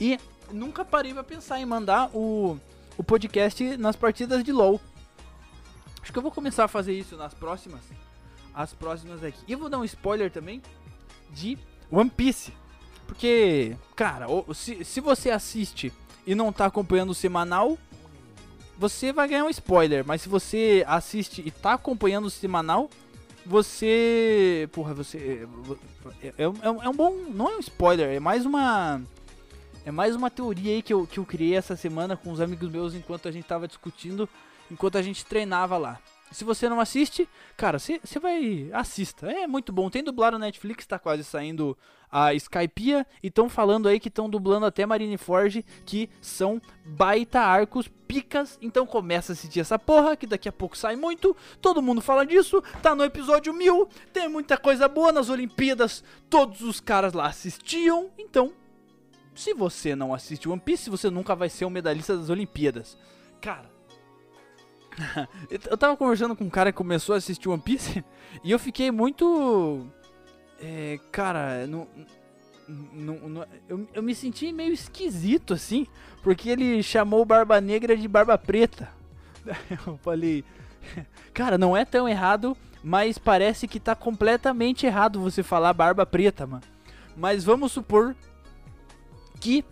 [0.00, 0.16] E
[0.52, 2.56] nunca parei pra pensar em mandar o,
[2.96, 4.80] o podcast nas partidas de LoL.
[6.00, 7.80] Acho que eu vou começar a fazer isso nas próximas.
[8.54, 9.40] As próximas aqui.
[9.48, 10.62] E vou dar um spoiler também
[11.30, 11.58] de
[11.90, 12.52] One Piece.
[13.08, 15.92] Porque, cara, se, se você assiste
[16.24, 17.76] e não tá acompanhando o semanal,
[18.80, 20.04] você vai ganhar um spoiler.
[20.06, 22.88] Mas se você assiste e tá acompanhando o semanal,
[23.44, 24.68] você.
[24.72, 25.46] Porra, você.
[26.22, 27.14] É, é, é um- é um bom.
[27.32, 29.02] Não é um spoiler, é mais uma.
[29.84, 32.70] É mais uma teoria aí que eu, que eu criei essa semana com os amigos
[32.70, 34.28] meus enquanto a gente tava discutindo,
[34.70, 35.98] enquanto a gente treinava lá.
[36.30, 38.70] Se você não assiste, cara, você vai.
[38.72, 39.30] Assista.
[39.30, 39.90] É muito bom.
[39.90, 41.76] Tem dublado na Netflix, tá quase saindo
[42.10, 43.06] a Skypiea.
[43.22, 48.58] E estão falando aí que estão dublando até Marineford, que são baita arcos picas.
[48.62, 51.36] Então começa a assistir essa porra, que daqui a pouco sai muito.
[51.60, 52.62] Todo mundo fala disso.
[52.80, 53.88] Tá no episódio 1000.
[54.12, 56.04] Tem muita coisa boa nas Olimpíadas.
[56.28, 58.08] Todos os caras lá assistiam.
[58.16, 58.52] Então,
[59.34, 62.96] se você não assiste One Piece, você nunca vai ser um medalhista das Olimpíadas.
[63.40, 63.79] Cara.
[65.48, 68.04] eu tava conversando com um cara que começou a assistir One Piece
[68.44, 69.86] e eu fiquei muito.
[70.60, 71.88] É, cara, não,
[72.68, 75.86] não, não- eu, eu me senti meio esquisito assim,
[76.22, 78.88] porque ele chamou Barba Negra de Barba Preta.
[79.86, 80.44] Eu falei,
[81.32, 86.46] cara, não é tão errado, mas parece que tá completamente errado você falar Barba Preta,
[86.46, 86.62] mano.
[87.16, 88.14] Mas vamos supor
[89.40, 89.64] que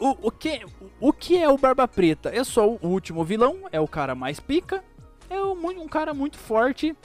[0.00, 0.62] o, o que
[0.98, 2.30] o que é o Barba Preta?
[2.34, 4.82] É só o último vilão, é o cara mais pica,
[5.28, 6.96] é um, um cara muito forte.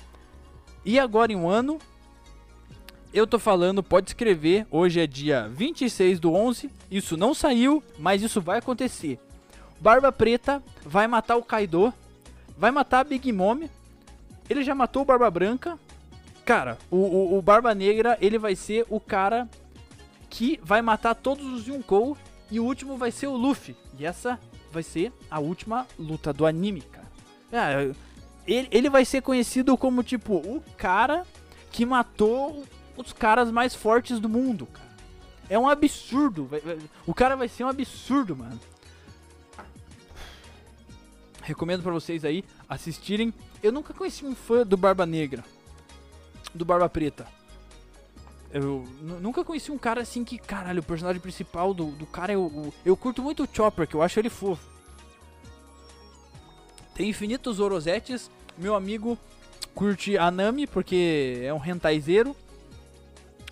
[0.84, 1.78] E agora em um ano,
[3.14, 8.22] eu tô falando, pode escrever, hoje é dia 26 do 11, isso não saiu, mas
[8.22, 9.20] isso vai acontecer.
[9.80, 11.94] Barba Preta vai matar o Kaido,
[12.58, 13.68] vai matar a Big Mom,
[14.50, 15.78] ele já matou o Barba Branca.
[16.46, 19.50] Cara, o, o, o Barba Negra, ele vai ser o cara
[20.30, 22.16] que vai matar todos os Yonkou
[22.52, 23.76] e o último vai ser o Luffy.
[23.98, 24.40] E essa
[24.72, 27.08] vai ser a última luta do anime, cara.
[27.52, 27.92] É,
[28.48, 31.26] ele, ele vai ser conhecido como, tipo, o cara
[31.72, 32.64] que matou
[32.98, 34.86] os caras mais fortes do mundo, cara.
[35.50, 36.50] É um absurdo.
[37.06, 38.60] o cara vai ser um absurdo, mano.
[41.42, 43.34] Recomendo pra vocês aí assistirem.
[43.62, 45.44] Eu nunca conheci um fã do Barba Negra.
[46.54, 47.28] Do Barba Preta.
[48.58, 52.32] Eu nu- nunca conheci um cara assim que, caralho, o personagem principal do, do cara
[52.32, 54.66] eu, eu, eu curto muito o Chopper, que eu acho ele fofo.
[56.94, 58.32] Tem infinitos Orozetes.
[58.58, 59.18] Meu amigo
[59.74, 62.34] curte a Nami, porque é um rentaizeiro.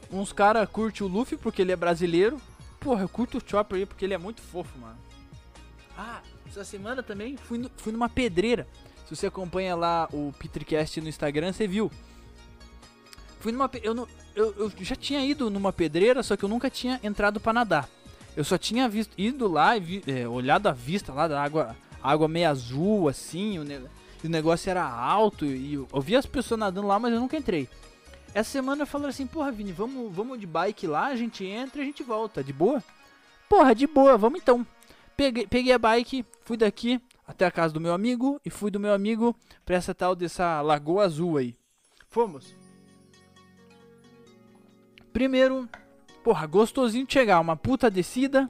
[0.10, 2.40] Uns cara curte o Luffy, porque ele é brasileiro.
[2.80, 4.98] Porra, eu curto o Chopper aí, porque ele é muito fofo, mano.
[5.98, 8.66] Ah, essa semana também fui, no- fui numa pedreira.
[9.06, 11.92] Se você acompanha lá o Petricast no Instagram, você viu.
[13.42, 13.70] Fui numa.
[13.84, 17.40] Eu, não- eu, eu já tinha ido numa pedreira, só que eu nunca tinha entrado
[17.40, 17.88] pra nadar.
[18.36, 21.76] Eu só tinha visto, ido lá e vi- é, olhado a vista lá da água,
[22.02, 23.60] água meio azul, assim.
[23.60, 23.82] O, ne-
[24.24, 25.46] o negócio era alto.
[25.46, 27.70] E eu, eu vi as pessoas nadando lá, mas eu nunca entrei.
[28.34, 31.80] Essa semana eu falei assim: Porra, Vini, vamos, vamos de bike lá, a gente entra
[31.80, 32.44] e a gente volta.
[32.44, 32.84] De boa?
[33.48, 34.66] Porra, de boa, vamos então.
[35.16, 38.80] Peguei, peguei a bike, fui daqui até a casa do meu amigo e fui do
[38.80, 41.56] meu amigo pra essa tal dessa lagoa azul aí.
[42.10, 42.56] Fomos.
[45.14, 45.70] Primeiro,
[46.24, 48.50] porra, gostosinho de chegar, uma puta descida,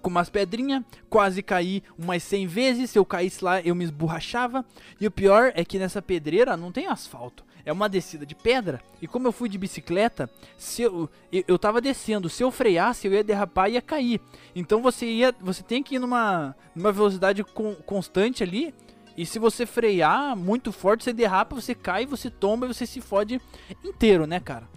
[0.00, 4.64] com umas pedrinhas, quase caí umas 100 vezes, se eu caísse lá eu me esborrachava.
[5.00, 8.82] E o pior é que nessa pedreira não tem asfalto, é uma descida de pedra.
[9.00, 13.06] E como eu fui de bicicleta, se eu, eu, eu tava descendo, se eu freasse
[13.06, 14.20] eu ia derrapar e ia cair.
[14.54, 18.74] Então você ia, você tem que ir numa, numa velocidade con- constante ali.
[19.16, 23.00] E se você frear muito forte, você derrapa, você cai, você tomba e você se
[23.00, 23.40] fode
[23.84, 24.68] inteiro, né, cara?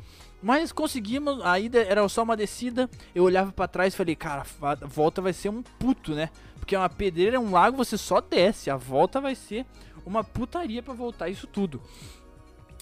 [0.41, 2.89] Mas conseguimos, a ida era só uma descida.
[3.13, 6.29] Eu olhava pra trás e falei, cara, a volta vai ser um puto, né?
[6.59, 8.69] Porque é uma pedreira, é um lago, você só desce.
[8.69, 9.65] A volta vai ser
[10.05, 11.81] uma putaria pra voltar isso tudo.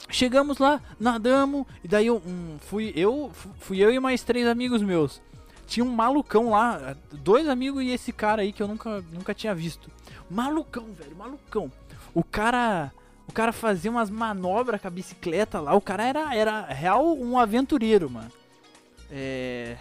[0.10, 4.46] Chegamos lá, nadamos, e daí eu, um, fui eu, fu- fui eu e mais três
[4.48, 5.22] amigos meus.
[5.66, 9.56] Tinha um malucão lá, dois amigos e esse cara aí que eu nunca, nunca tinha
[9.56, 9.90] visto.
[10.30, 11.72] Malucão, velho, malucão.
[12.14, 12.92] O cara,
[13.28, 15.74] o cara fazia umas manobras com a bicicleta lá.
[15.76, 18.32] O cara era, era real um aventureiro, mano.
[19.10, 19.78] É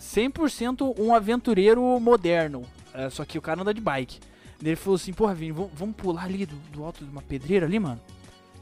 [0.00, 2.64] 100% um aventureiro moderno.
[2.94, 4.20] É, só que o cara anda de bike.
[4.62, 7.66] Ele falou assim: Porra, Vini, vamos, vamos pular ali do, do alto de uma pedreira
[7.66, 8.00] ali, mano?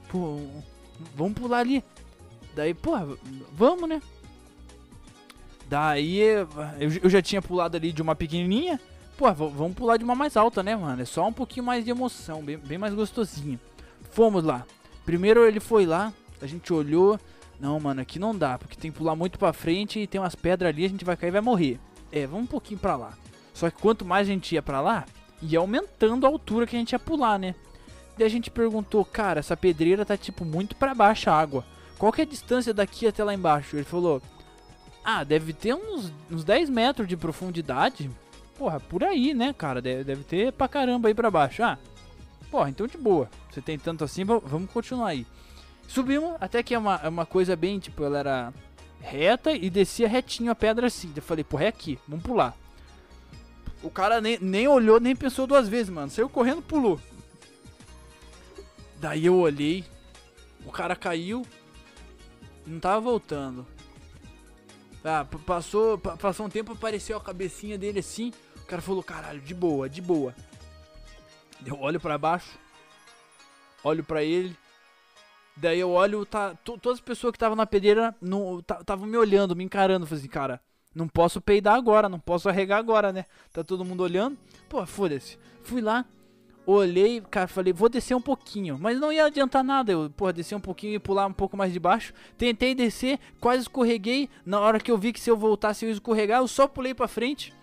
[0.08, 0.40] Pô,
[1.14, 1.84] vamos pular ali.
[2.54, 3.06] Daí, porra,
[3.52, 4.00] vamos, né?
[5.68, 6.48] Daí eu,
[7.02, 8.80] eu já tinha pulado ali de uma pequenininha.
[9.16, 11.00] Pô, vamos pular de uma mais alta, né, mano?
[11.00, 13.60] É só um pouquinho mais de emoção, bem, bem mais gostosinho.
[14.10, 14.66] Fomos lá.
[15.04, 17.18] Primeiro ele foi lá, a gente olhou.
[17.60, 20.34] Não, mano, aqui não dá, porque tem que pular muito pra frente e tem umas
[20.34, 21.78] pedras ali, a gente vai cair e vai morrer.
[22.10, 23.12] É, vamos um pouquinho pra lá.
[23.52, 25.04] Só que quanto mais a gente ia pra lá,
[25.40, 27.54] ia aumentando a altura que a gente ia pular, né?
[28.18, 31.64] Daí a gente perguntou, cara, essa pedreira tá tipo muito pra baixo a água.
[31.98, 33.76] Qual que é a distância daqui até lá embaixo?
[33.76, 34.20] Ele falou,
[35.04, 38.10] ah, deve ter uns, uns 10 metros de profundidade.
[38.56, 39.80] Porra, por aí, né, cara?
[39.82, 41.62] Deve, deve ter pra caramba aí pra baixo.
[41.62, 41.78] Ah,
[42.50, 43.28] porra, então de boa.
[43.50, 45.26] Você tem tanto assim, vamos continuar aí.
[45.86, 48.54] Subimos, até que é uma, é uma coisa bem, tipo, ela era
[49.00, 51.12] reta e descia retinho a pedra assim.
[51.14, 52.56] Eu falei, porra, é aqui, vamos pular.
[53.82, 56.10] O cara nem, nem olhou, nem pensou duas vezes, mano.
[56.10, 56.98] Saiu correndo, pulou.
[58.98, 59.84] Daí eu olhei,
[60.64, 61.44] o cara caiu,
[62.66, 63.66] não tava voltando.
[65.04, 68.32] Ah, passou, passou um tempo, apareceu a cabecinha dele assim.
[68.64, 70.34] O cara falou, caralho, de boa, de boa.
[71.64, 72.58] Eu olho para baixo,
[73.84, 74.56] olho para ele.
[75.54, 78.14] Daí eu olho, tá, todas as pessoas que estavam na pedreira
[78.80, 80.06] estavam me olhando, me encarando.
[80.06, 80.60] Falei assim, cara,
[80.94, 83.26] não posso peidar agora, não posso arregar agora, né?
[83.52, 84.36] Tá todo mundo olhando.
[84.68, 85.38] Pô, foda-se.
[85.62, 86.06] Fui lá,
[86.66, 88.78] olhei, cara, falei, vou descer um pouquinho.
[88.80, 89.92] Mas não ia adiantar nada.
[89.92, 92.14] Eu, porra, descer um pouquinho e pular um pouco mais de baixo.
[92.36, 94.28] Tentei descer, quase escorreguei.
[94.44, 96.94] Na hora que eu vi que se eu voltasse eu ia escorregar, eu só pulei
[96.94, 97.54] pra frente.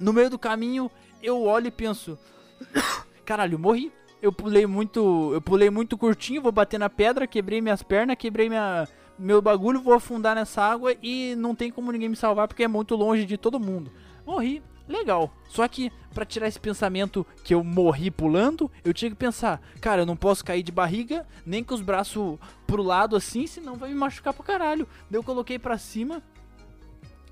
[0.00, 0.90] No meio do caminho,
[1.22, 2.18] eu olho e penso:
[3.24, 3.92] Caralho, morri.
[4.22, 5.30] Eu pulei muito.
[5.32, 9.80] Eu pulei muito curtinho, vou bater na pedra, quebrei minhas pernas, quebrei minha, meu bagulho,
[9.80, 13.24] vou afundar nessa água e não tem como ninguém me salvar porque é muito longe
[13.24, 13.92] de todo mundo.
[14.26, 15.32] Morri legal.
[15.48, 20.02] Só que para tirar esse pensamento que eu morri pulando, eu tinha que pensar, cara,
[20.02, 23.90] eu não posso cair de barriga, nem com os braços pro lado assim, senão vai
[23.90, 24.88] me machucar pra caralho.
[25.08, 26.22] Daí eu coloquei pra cima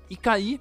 [0.09, 0.59] e caí.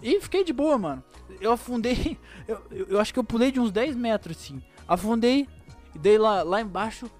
[0.00, 1.02] E fiquei de boa, mano.
[1.40, 4.62] Eu afundei, eu, eu acho que eu pulei de uns 10 metros assim.
[4.86, 5.46] Afundei
[5.94, 7.10] e dei lá, lá embaixo.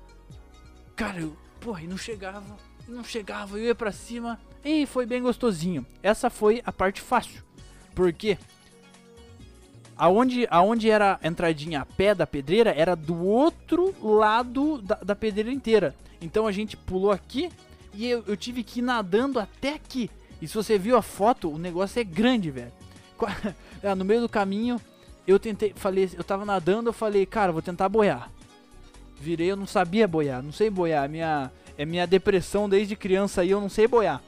[0.97, 2.57] Cara, eu, porra, e não chegava,
[2.89, 4.41] não chegava, eu ia pra cima.
[4.65, 5.87] E foi bem gostosinho.
[6.03, 7.43] Essa foi a parte fácil.
[7.95, 8.39] Porque
[9.99, 15.17] Aonde, aonde era a entradinha a pé da pedreira era do outro lado da, da
[15.17, 15.93] pedreira inteira.
[16.21, 17.51] Então a gente pulou aqui
[17.93, 20.09] e eu, eu, tive que ir nadando até aqui.
[20.41, 22.73] E se você viu a foto, o negócio é grande, velho.
[23.81, 24.81] É, no meio do caminho,
[25.25, 28.29] eu tentei, falei, eu tava nadando, eu falei, cara, vou tentar boiar.
[29.21, 31.09] Virei, eu não sabia boiar, não sei boiar.
[31.09, 34.21] Minha, é minha depressão desde criança aí, eu não sei boiar.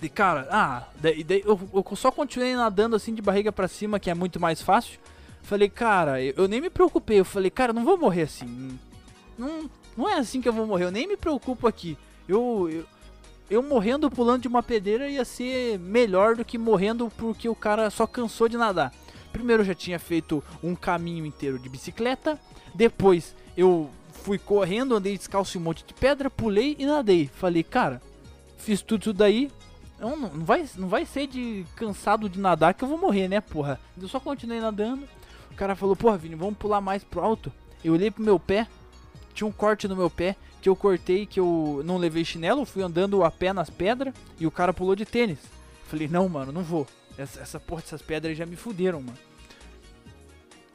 [0.00, 3.98] De cara, ah, daí, daí eu, eu, só continuei nadando assim de barriga para cima,
[3.98, 4.98] que é muito mais fácil.
[5.42, 7.18] Falei, cara, eu, eu, nem me preocupei.
[7.18, 8.78] Eu falei, cara, não vou morrer assim.
[9.36, 10.84] Não, não é assim que eu vou morrer.
[10.84, 11.98] Eu nem me preocupo aqui.
[12.28, 12.84] Eu, eu,
[13.50, 17.90] eu morrendo pulando de uma pedreira ia ser melhor do que morrendo porque o cara
[17.90, 18.92] só cansou de nadar.
[19.32, 22.38] Primeiro eu já tinha feito um caminho inteiro de bicicleta.
[22.74, 27.30] Depois eu fui correndo, andei descalço em um monte de pedra, pulei e nadei.
[27.32, 28.02] Falei, cara,
[28.58, 29.50] fiz tudo isso daí,
[29.98, 33.40] não, não, vai, não vai ser de cansado de nadar que eu vou morrer, né,
[33.40, 33.80] porra?
[34.00, 35.08] Eu só continuei nadando.
[35.50, 37.52] O cara falou, porra, Vini, vamos pular mais pro alto.
[37.82, 38.66] Eu olhei pro meu pé,
[39.34, 42.82] tinha um corte no meu pé que eu cortei, que eu não levei chinelo, fui
[42.82, 45.38] andando a pé nas pedras e o cara pulou de tênis.
[45.84, 46.86] Falei, não, mano, não vou.
[47.16, 49.18] Essa, essa porra dessas pedras já me fuderam, mano.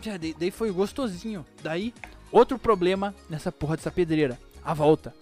[0.01, 1.45] Já, daí foi gostosinho.
[1.61, 1.93] Daí,
[2.31, 4.39] outro problema nessa porra dessa pedreira.
[4.63, 5.13] A volta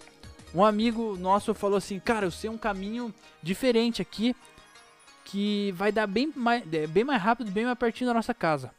[0.54, 4.36] um amigo nosso falou assim, cara, eu sei um caminho diferente aqui
[5.24, 8.70] que vai dar bem mais, é, bem mais rápido, bem mais pertinho da nossa casa.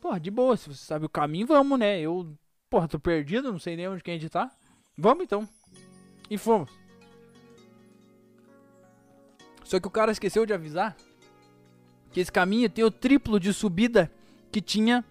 [0.00, 2.00] Porra, de boa, se você sabe o caminho, vamos, né?
[2.00, 2.36] Eu,
[2.68, 4.50] porra, tô perdido, não sei nem onde que a gente tá.
[4.96, 5.48] Vamos então.
[6.30, 6.70] E fomos.
[9.64, 10.96] Só que o cara esqueceu de avisar
[12.12, 14.10] que esse caminho tem o triplo de subida
[14.52, 15.04] que tinha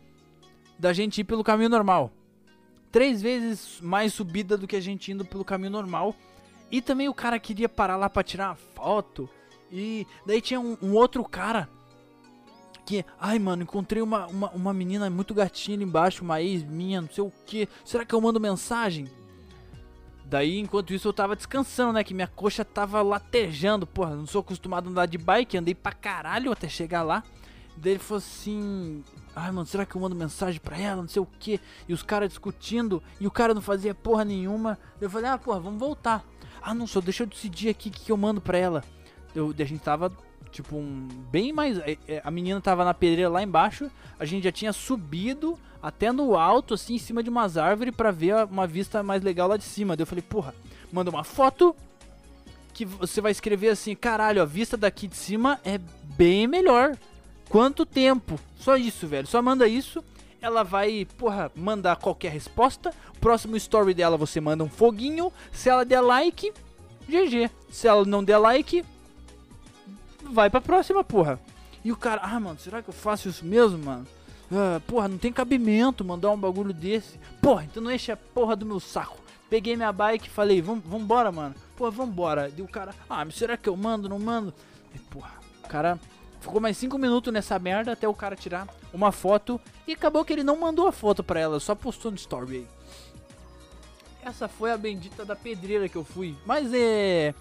[0.80, 2.12] da gente ir pelo caminho normal
[2.94, 6.16] três vezes mais subida do que a gente indo pelo caminho normal.
[6.72, 9.28] E também o cara queria parar lá pra tirar uma foto.
[9.72, 11.68] E daí tinha um, um outro cara
[12.86, 17.02] que, ai mano, encontrei uma, uma, uma menina muito gatinha ali embaixo, uma ex minha,
[17.02, 17.68] não sei o que.
[17.84, 19.10] Será que eu mando mensagem?
[20.34, 22.04] Daí, enquanto isso, eu tava descansando, né?
[22.04, 23.86] Que minha coxa tava latejando.
[23.86, 27.24] Porra, não sou acostumado a andar de bike, andei pra caralho até chegar lá.
[27.78, 29.04] Daí ele falou assim:
[29.36, 31.04] Ai, mano, será que eu mando mensagem pra ela?
[31.04, 31.62] Não sei o que.
[31.88, 33.00] E os caras discutindo.
[33.22, 34.80] E o cara não fazia porra nenhuma.
[35.00, 36.26] Eu falei, ah, porra, vamos voltar.
[36.60, 38.84] Ah, não, só deixa eu decidir aqui o que, que eu mando pra ela.
[39.36, 40.12] Eu, a gente tava
[40.54, 41.08] Tipo, um.
[41.32, 41.80] Bem mais.
[41.80, 43.90] é, é, A menina tava na pedreira lá embaixo.
[44.20, 48.10] A gente já tinha subido até no alto, assim, em cima de umas árvores, pra
[48.10, 49.98] ver uma vista mais legal lá de cima.
[49.98, 50.56] Daí eu falei, porra,
[50.90, 51.76] manda uma foto
[52.74, 55.78] que você vai escrever assim: caralho, a vista daqui de cima é
[56.18, 56.98] bem melhor.
[57.50, 58.40] Quanto tempo?
[58.56, 59.28] Só isso, velho.
[59.28, 60.02] Só manda isso.
[60.42, 62.94] Ela vai, porra, mandar qualquer resposta.
[63.20, 65.32] Próximo story dela você manda um foguinho.
[65.52, 66.52] Se ela der like,
[67.08, 67.52] GG.
[67.70, 68.84] Se ela não der like,
[70.24, 71.40] vai pra próxima, porra.
[71.84, 74.08] E o cara, ah, mano, será que eu faço isso mesmo, mano?
[74.56, 77.18] Ah, porra, não tem cabimento mandar um bagulho desse.
[77.42, 79.18] Porra, então não enche a porra do meu saco.
[79.50, 81.56] Peguei minha bike e falei, Vam, vambora, mano.
[81.76, 82.52] Porra, vambora.
[82.56, 84.54] E o cara, ah, mas será que eu mando, não mando?
[84.94, 85.32] E, porra,
[85.64, 86.00] o cara
[86.40, 89.60] ficou mais 5 minutos nessa merda até o cara tirar uma foto.
[89.88, 92.68] E acabou que ele não mandou a foto pra ela, só postou no story aí.
[94.24, 96.36] Essa foi a bendita da pedreira que eu fui.
[96.46, 97.34] Mas é.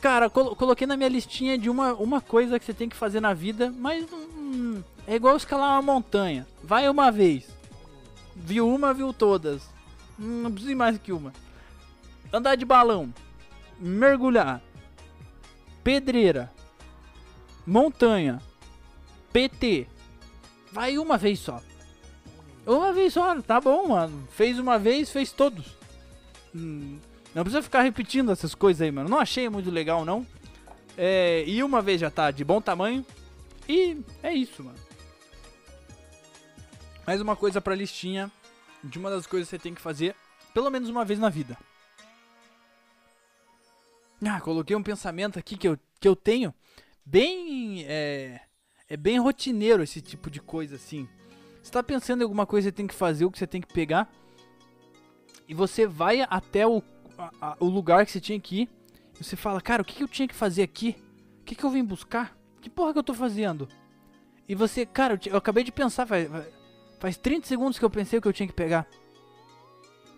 [0.00, 3.20] Cara, colo- coloquei na minha listinha de uma, uma coisa que você tem que fazer
[3.20, 6.46] na vida, mas hum, é igual escalar uma montanha.
[6.62, 7.48] Vai uma vez.
[8.34, 9.62] Viu uma, viu todas.
[10.18, 11.32] Não precisa ir mais que uma.
[12.32, 13.12] Andar de balão.
[13.78, 14.62] Mergulhar.
[15.82, 16.50] Pedreira.
[17.66, 18.40] Montanha.
[19.32, 19.86] PT.
[20.72, 21.60] Vai uma vez só.
[22.66, 24.26] Uma vez só, tá bom, mano.
[24.30, 25.76] Fez uma vez, fez todos.
[26.54, 26.98] Hum,
[27.34, 29.08] não precisa ficar repetindo essas coisas aí, mano.
[29.08, 30.26] Não achei muito legal, não.
[30.96, 33.04] É, e uma vez já tá de bom tamanho.
[33.68, 34.78] E é isso, mano.
[37.06, 38.30] Mais uma coisa pra listinha
[38.82, 40.14] de uma das coisas que você tem que fazer
[40.52, 41.56] pelo menos uma vez na vida.
[44.26, 46.54] Ah, coloquei um pensamento aqui que eu, que eu tenho
[47.04, 47.84] bem.
[47.86, 48.40] É,
[48.88, 51.08] é bem rotineiro esse tipo de coisa assim.
[51.62, 53.60] Você tá pensando em alguma coisa que você tem que fazer, o que você tem
[53.60, 54.10] que pegar,
[55.48, 56.82] e você vai até o,
[57.16, 58.70] a- a- o lugar que você tinha que ir,
[59.18, 60.94] e você fala, cara, o que, que eu tinha que fazer aqui?
[61.40, 62.36] O que, que eu vim buscar?
[62.60, 63.66] Que porra que eu tô fazendo?
[64.46, 66.28] E você, cara, eu, eu acabei de pensar, faz,
[67.04, 68.86] faz 30 segundos que eu pensei o que eu tinha que pegar.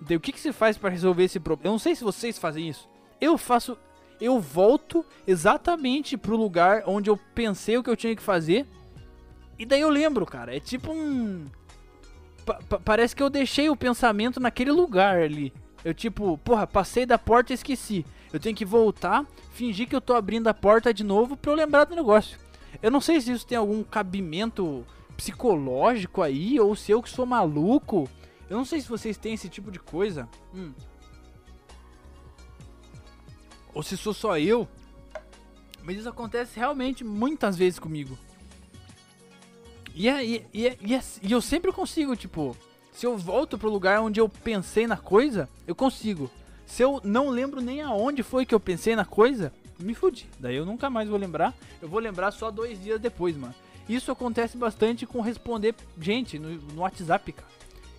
[0.08, 1.68] O que, que você faz pra resolver esse problema?
[1.68, 2.88] Eu não sei se vocês fazem isso.
[3.20, 3.76] Eu faço.
[4.20, 8.68] Eu volto exatamente pro lugar onde eu pensei o que eu tinha que fazer.
[9.58, 10.54] E daí eu lembro, cara.
[10.56, 11.46] É tipo um.
[12.44, 15.52] pa- pa- parece que eu deixei o pensamento naquele lugar ali.
[15.84, 18.06] Eu tipo, porra, passei da porta e esqueci.
[18.32, 21.56] Eu tenho que voltar, fingir que eu tô abrindo a porta de novo pra eu
[21.56, 22.38] lembrar do negócio.
[22.80, 24.86] Eu não sei se isso tem algum cabimento
[25.16, 28.08] psicológico aí, ou se eu que sou maluco.
[28.48, 30.28] Eu não sei se vocês têm esse tipo de coisa.
[30.54, 30.72] Hum.
[33.74, 34.68] Ou se sou só eu.
[35.82, 38.18] Mas isso acontece realmente muitas vezes comigo.
[39.94, 42.56] E, é, e, e, é- e, é- e eu sempre consigo, tipo,
[42.92, 46.30] se eu volto pro lugar onde eu pensei na coisa, eu consigo.
[46.66, 50.28] Se eu não lembro nem aonde foi que eu pensei na coisa, me fudi.
[50.40, 51.54] Daí eu nunca mais vou lembrar.
[51.80, 53.54] Eu vou lembrar só dois dias depois, mano.
[53.88, 57.48] Isso acontece bastante com responder gente no, no WhatsApp, cara.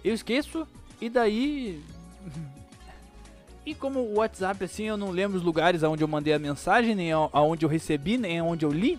[0.03, 0.67] Eu esqueço
[1.01, 1.81] e daí.
[3.65, 6.95] E como o WhatsApp, assim, eu não lembro os lugares aonde eu mandei a mensagem,
[6.95, 8.97] nem aonde eu recebi, nem aonde eu li.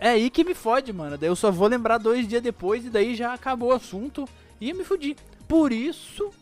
[0.00, 1.16] É aí que me fode, mano.
[1.16, 4.28] Daí eu só vou lembrar dois dias depois e daí já acabou o assunto
[4.60, 5.16] e eu me fudi.
[5.46, 6.32] Por isso,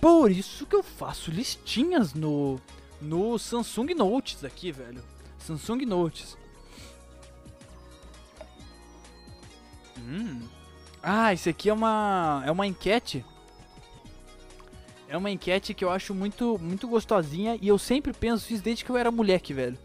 [0.00, 2.60] por isso que eu faço listinhas no
[3.00, 5.02] no Samsung Notes aqui, velho.
[5.38, 6.36] Samsung Notes.
[10.04, 10.42] Hum.
[11.02, 13.24] Ah, isso aqui é uma é uma enquete.
[15.08, 18.84] É uma enquete que eu acho muito muito gostosinha e eu sempre penso isso desde
[18.84, 19.78] que eu era moleque, velho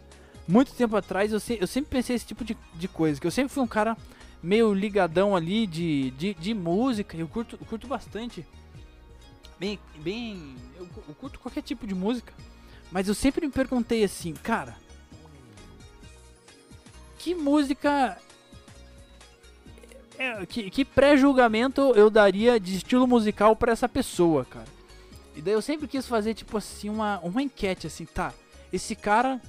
[0.50, 3.20] muito tempo atrás eu, se- eu sempre pensei esse tipo de, de coisa.
[3.20, 3.96] Que eu sempre fui um cara
[4.42, 7.16] meio ligadão ali de, de, de música.
[7.16, 8.44] Eu curto, eu curto bastante.
[9.58, 9.78] Bem.
[9.98, 12.32] bem eu, eu curto qualquer tipo de música.
[12.90, 14.76] Mas eu sempre me perguntei assim, cara.
[17.18, 18.18] Que música.
[20.22, 24.68] É, que que pré-julgamento eu daria de estilo musical pra essa pessoa, cara?
[25.34, 28.32] E daí eu sempre quis fazer, tipo assim, uma, uma enquete, assim, tá?
[28.72, 29.40] Esse cara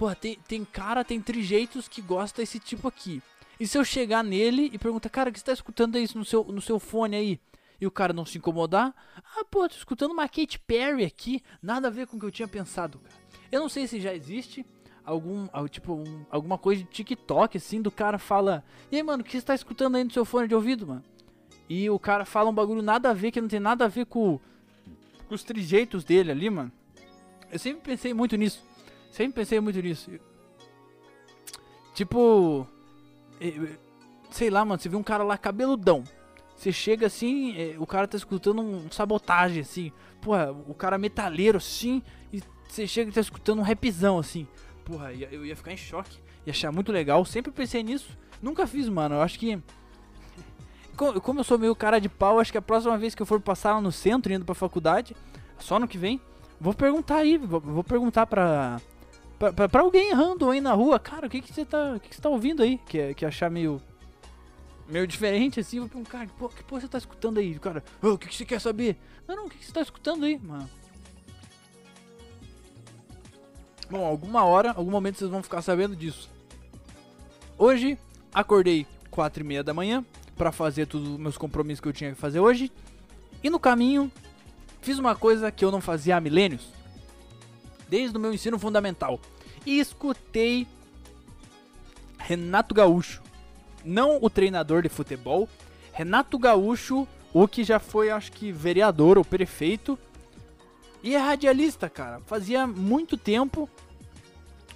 [0.00, 3.22] Pô, tem, tem cara, tem trejeitos que gosta desse tipo aqui.
[3.60, 6.24] E se eu chegar nele e perguntar, cara, o que você tá escutando isso no
[6.24, 7.40] seu, no seu fone aí?
[7.78, 8.94] E o cara não se incomodar?
[9.18, 11.42] Ah, pô, tô escutando uma Katy Perry aqui.
[11.62, 13.14] Nada a ver com o que eu tinha pensado, cara.
[13.52, 14.64] Eu não sei se já existe
[15.10, 18.64] algum, al- tipo, um- alguma coisa de TikTok, assim, do cara fala...
[18.90, 21.04] E aí, mano, o que você tá escutando aí no seu fone de ouvido, mano?
[21.68, 24.06] E o cara fala um bagulho nada a ver, que não tem nada a ver
[24.06, 24.40] com,
[25.28, 26.72] com os trejeitos dele ali, mano.
[27.50, 28.62] Eu sempre pensei muito nisso.
[29.10, 30.10] Sempre pensei muito nisso.
[31.94, 32.66] Tipo.
[34.30, 36.04] Sei lá, mano, você vê um cara lá cabeludão.
[36.54, 39.92] Você chega assim, eh, o cara tá escutando um sabotagem, assim.
[40.20, 42.02] Porra, o cara metaleiro assim.
[42.32, 44.46] E você chega e tá escutando um rapzão, assim.
[44.90, 46.18] Porra, eu ia ficar em choque.
[46.46, 47.24] Ia achar muito legal.
[47.24, 48.16] Sempre pensei nisso.
[48.42, 49.16] Nunca fiz, mano.
[49.16, 49.58] Eu acho que.
[50.96, 53.26] Co- Como eu sou meio cara de pau, acho que a próxima vez que eu
[53.26, 55.14] for passar lá no centro, indo pra faculdade,
[55.58, 56.20] só no que vem,
[56.60, 57.38] vou perguntar aí.
[57.38, 58.80] Vou, perguntar pra,
[59.38, 60.98] pra, pra, alguém random aí na rua.
[60.98, 62.78] Cara, o que que você tá, o que que tá ouvindo aí?
[62.86, 63.80] Que, é- que achar meio.
[64.88, 65.78] Meio diferente assim.
[65.78, 67.56] Vou perguntar, cara, pô, que porra você tá escutando aí?
[67.58, 68.96] Cara, "Ô, o que que você quer saber?
[69.28, 70.68] Não, não, o que que você tá escutando aí, mano?
[73.90, 76.30] Bom, alguma hora, algum momento vocês vão ficar sabendo disso.
[77.58, 77.98] Hoje,
[78.32, 80.04] acordei 4 e meia da manhã
[80.36, 82.70] pra fazer todos os meus compromissos que eu tinha que fazer hoje.
[83.42, 84.10] E no caminho,
[84.80, 86.68] fiz uma coisa que eu não fazia há milênios.
[87.88, 89.18] Desde o meu ensino fundamental.
[89.66, 90.68] E escutei
[92.16, 93.20] Renato Gaúcho.
[93.84, 95.48] Não o treinador de futebol.
[95.92, 99.98] Renato Gaúcho, o que já foi, acho que, vereador ou prefeito.
[101.02, 102.20] E é radialista, cara.
[102.26, 103.68] Fazia muito tempo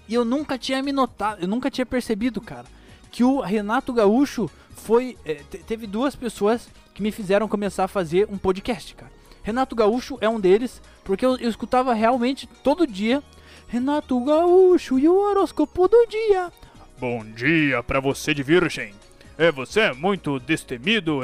[0.09, 2.67] e eu nunca tinha me notado, eu nunca tinha percebido, cara,
[3.11, 5.17] que o Renato Gaúcho foi.
[5.25, 9.13] é, te- teve duas pessoas que me fizeram começar a fazer um podcast, cara.
[9.43, 13.23] Renato Gaúcho é um deles, porque eu, eu escutava realmente todo dia.
[13.69, 16.53] Renato Gaúcho e o horóscopo do dia.
[16.99, 18.95] Bom dia pra você de virgem.
[19.37, 21.21] É, você é muito destemido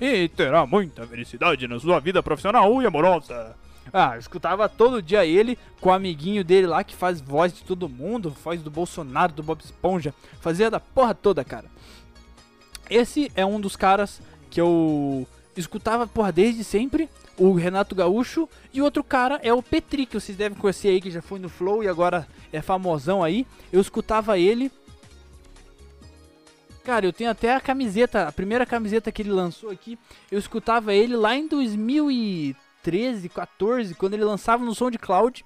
[0.00, 3.56] e terá muita felicidade na sua vida profissional e amorosa.
[3.92, 7.62] Ah, eu escutava todo dia ele com o amiguinho dele lá que faz voz de
[7.64, 11.64] todo mundo, voz do Bolsonaro, do Bob Esponja, fazia da porra toda, cara.
[12.90, 14.20] Esse é um dos caras
[14.50, 15.26] que eu
[15.56, 20.20] escutava, porra, desde sempre, o Renato Gaúcho, e o outro cara é o Petri, que
[20.20, 23.46] vocês devem conhecer aí, que já foi no Flow e agora é famosão aí.
[23.72, 24.70] Eu escutava ele.
[26.88, 29.98] Cara, eu tenho até a camiseta, a primeira camiseta que ele lançou aqui,
[30.32, 35.44] eu escutava ele lá em 2013, 14, quando ele lançava no SoundCloud.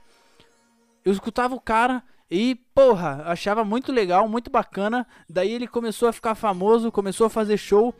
[1.05, 5.05] Eu escutava o cara e, porra, achava muito legal, muito bacana.
[5.29, 7.93] Daí ele começou a ficar famoso, começou a fazer show.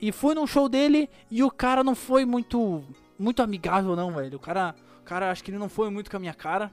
[0.00, 2.84] E fui num show dele e o cara não foi muito
[3.18, 4.36] muito amigável não, velho.
[4.36, 6.70] O cara, o cara acho que ele não foi muito com a minha cara.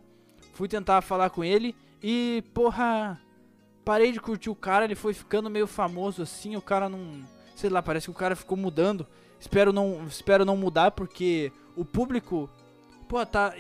[0.53, 3.19] Fui tentar falar com ele e, porra,
[3.83, 7.21] parei de curtir o cara, ele foi ficando meio famoso assim, o cara não,
[7.55, 9.07] sei lá, parece que o cara ficou mudando.
[9.39, 12.49] Espero não, espero não mudar porque o público,
[13.07, 13.53] pô, tá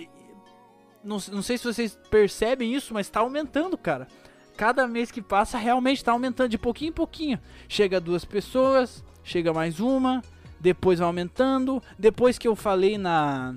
[1.03, 4.07] não, não sei se vocês percebem isso, mas tá aumentando, cara.
[4.55, 7.39] Cada mês que passa realmente tá aumentando de pouquinho em pouquinho.
[7.67, 10.21] Chega duas pessoas, chega mais uma,
[10.59, 11.81] depois vai aumentando.
[11.97, 13.55] Depois que eu falei na.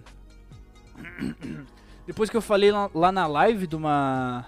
[2.07, 4.47] Depois que eu falei lá, lá na live de uma.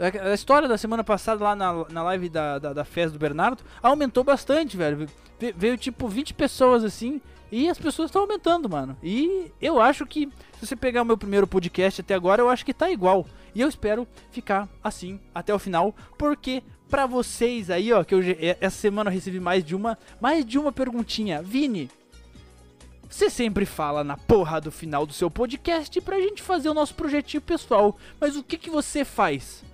[0.00, 3.62] A história da semana passada lá na, na live da, da, da festa do Bernardo
[3.82, 5.06] aumentou bastante, velho.
[5.38, 7.20] Ve- Veio tipo 20 pessoas assim.
[7.52, 8.96] E as pessoas estão aumentando, mano.
[9.02, 10.28] E eu acho que,
[10.58, 13.26] se você pegar o meu primeiro podcast até agora, eu acho que tá igual.
[13.54, 18.22] E eu espero ficar assim até o final, porque pra vocês aí, ó, que eu,
[18.22, 21.42] je- essa semana eu recebi mais de uma, mais de uma perguntinha.
[21.42, 21.90] Vini,
[23.08, 26.94] você sempre fala na porra do final do seu podcast pra gente fazer o nosso
[26.94, 29.64] projetinho pessoal, mas o que que você faz?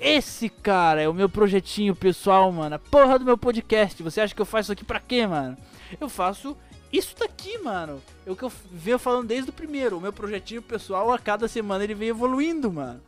[0.00, 2.76] Esse cara é o meu projetinho pessoal, mano.
[2.76, 4.00] A porra do meu podcast.
[4.02, 5.56] Você acha que eu faço isso aqui pra quê, mano?
[6.00, 6.56] Eu faço
[6.92, 8.00] isso daqui, mano.
[8.24, 9.98] É o que eu venho falando desde o primeiro.
[9.98, 13.00] O meu projetinho pessoal, a cada semana ele vem evoluindo, mano.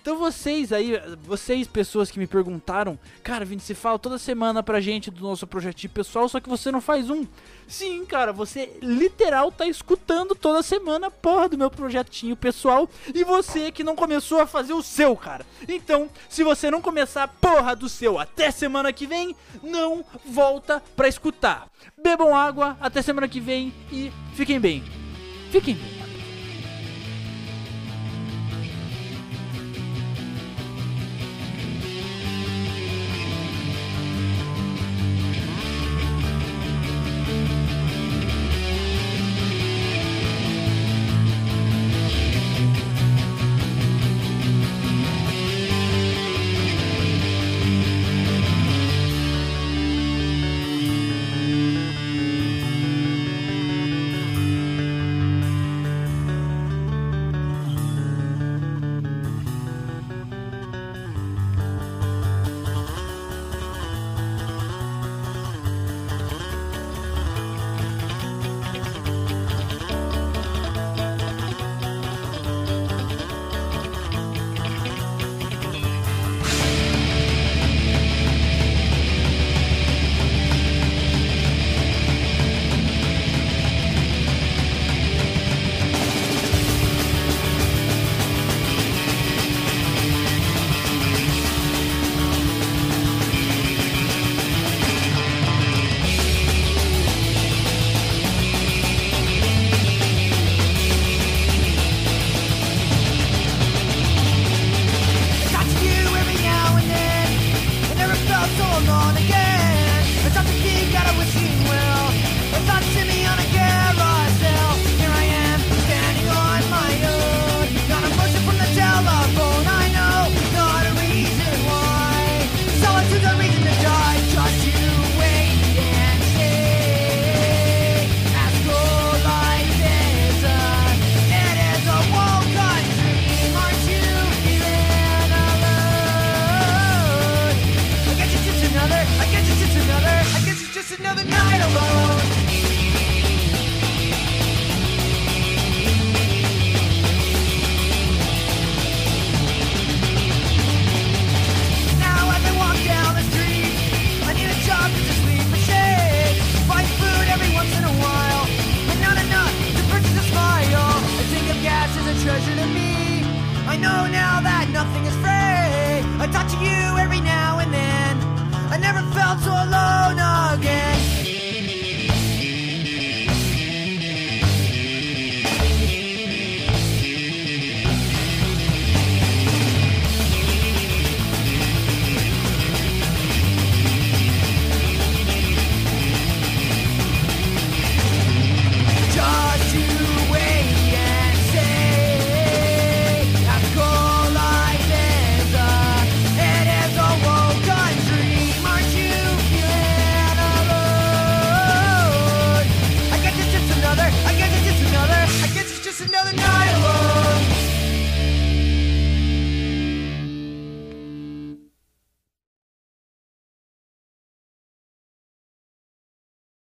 [0.00, 4.80] Então vocês aí, vocês pessoas que me perguntaram, cara, Vini, você fala toda semana pra
[4.80, 7.26] gente do nosso projetinho pessoal, só que você não faz um.
[7.68, 13.22] Sim, cara, você literal tá escutando toda semana a porra do meu projetinho pessoal e
[13.24, 15.44] você que não começou a fazer o seu, cara.
[15.68, 20.82] Então, se você não começar a porra do seu até semana que vem, não volta
[20.96, 21.68] pra escutar.
[22.02, 24.82] Bebam água, até semana que vem e fiquem bem.
[25.50, 25.99] Fiquem bem.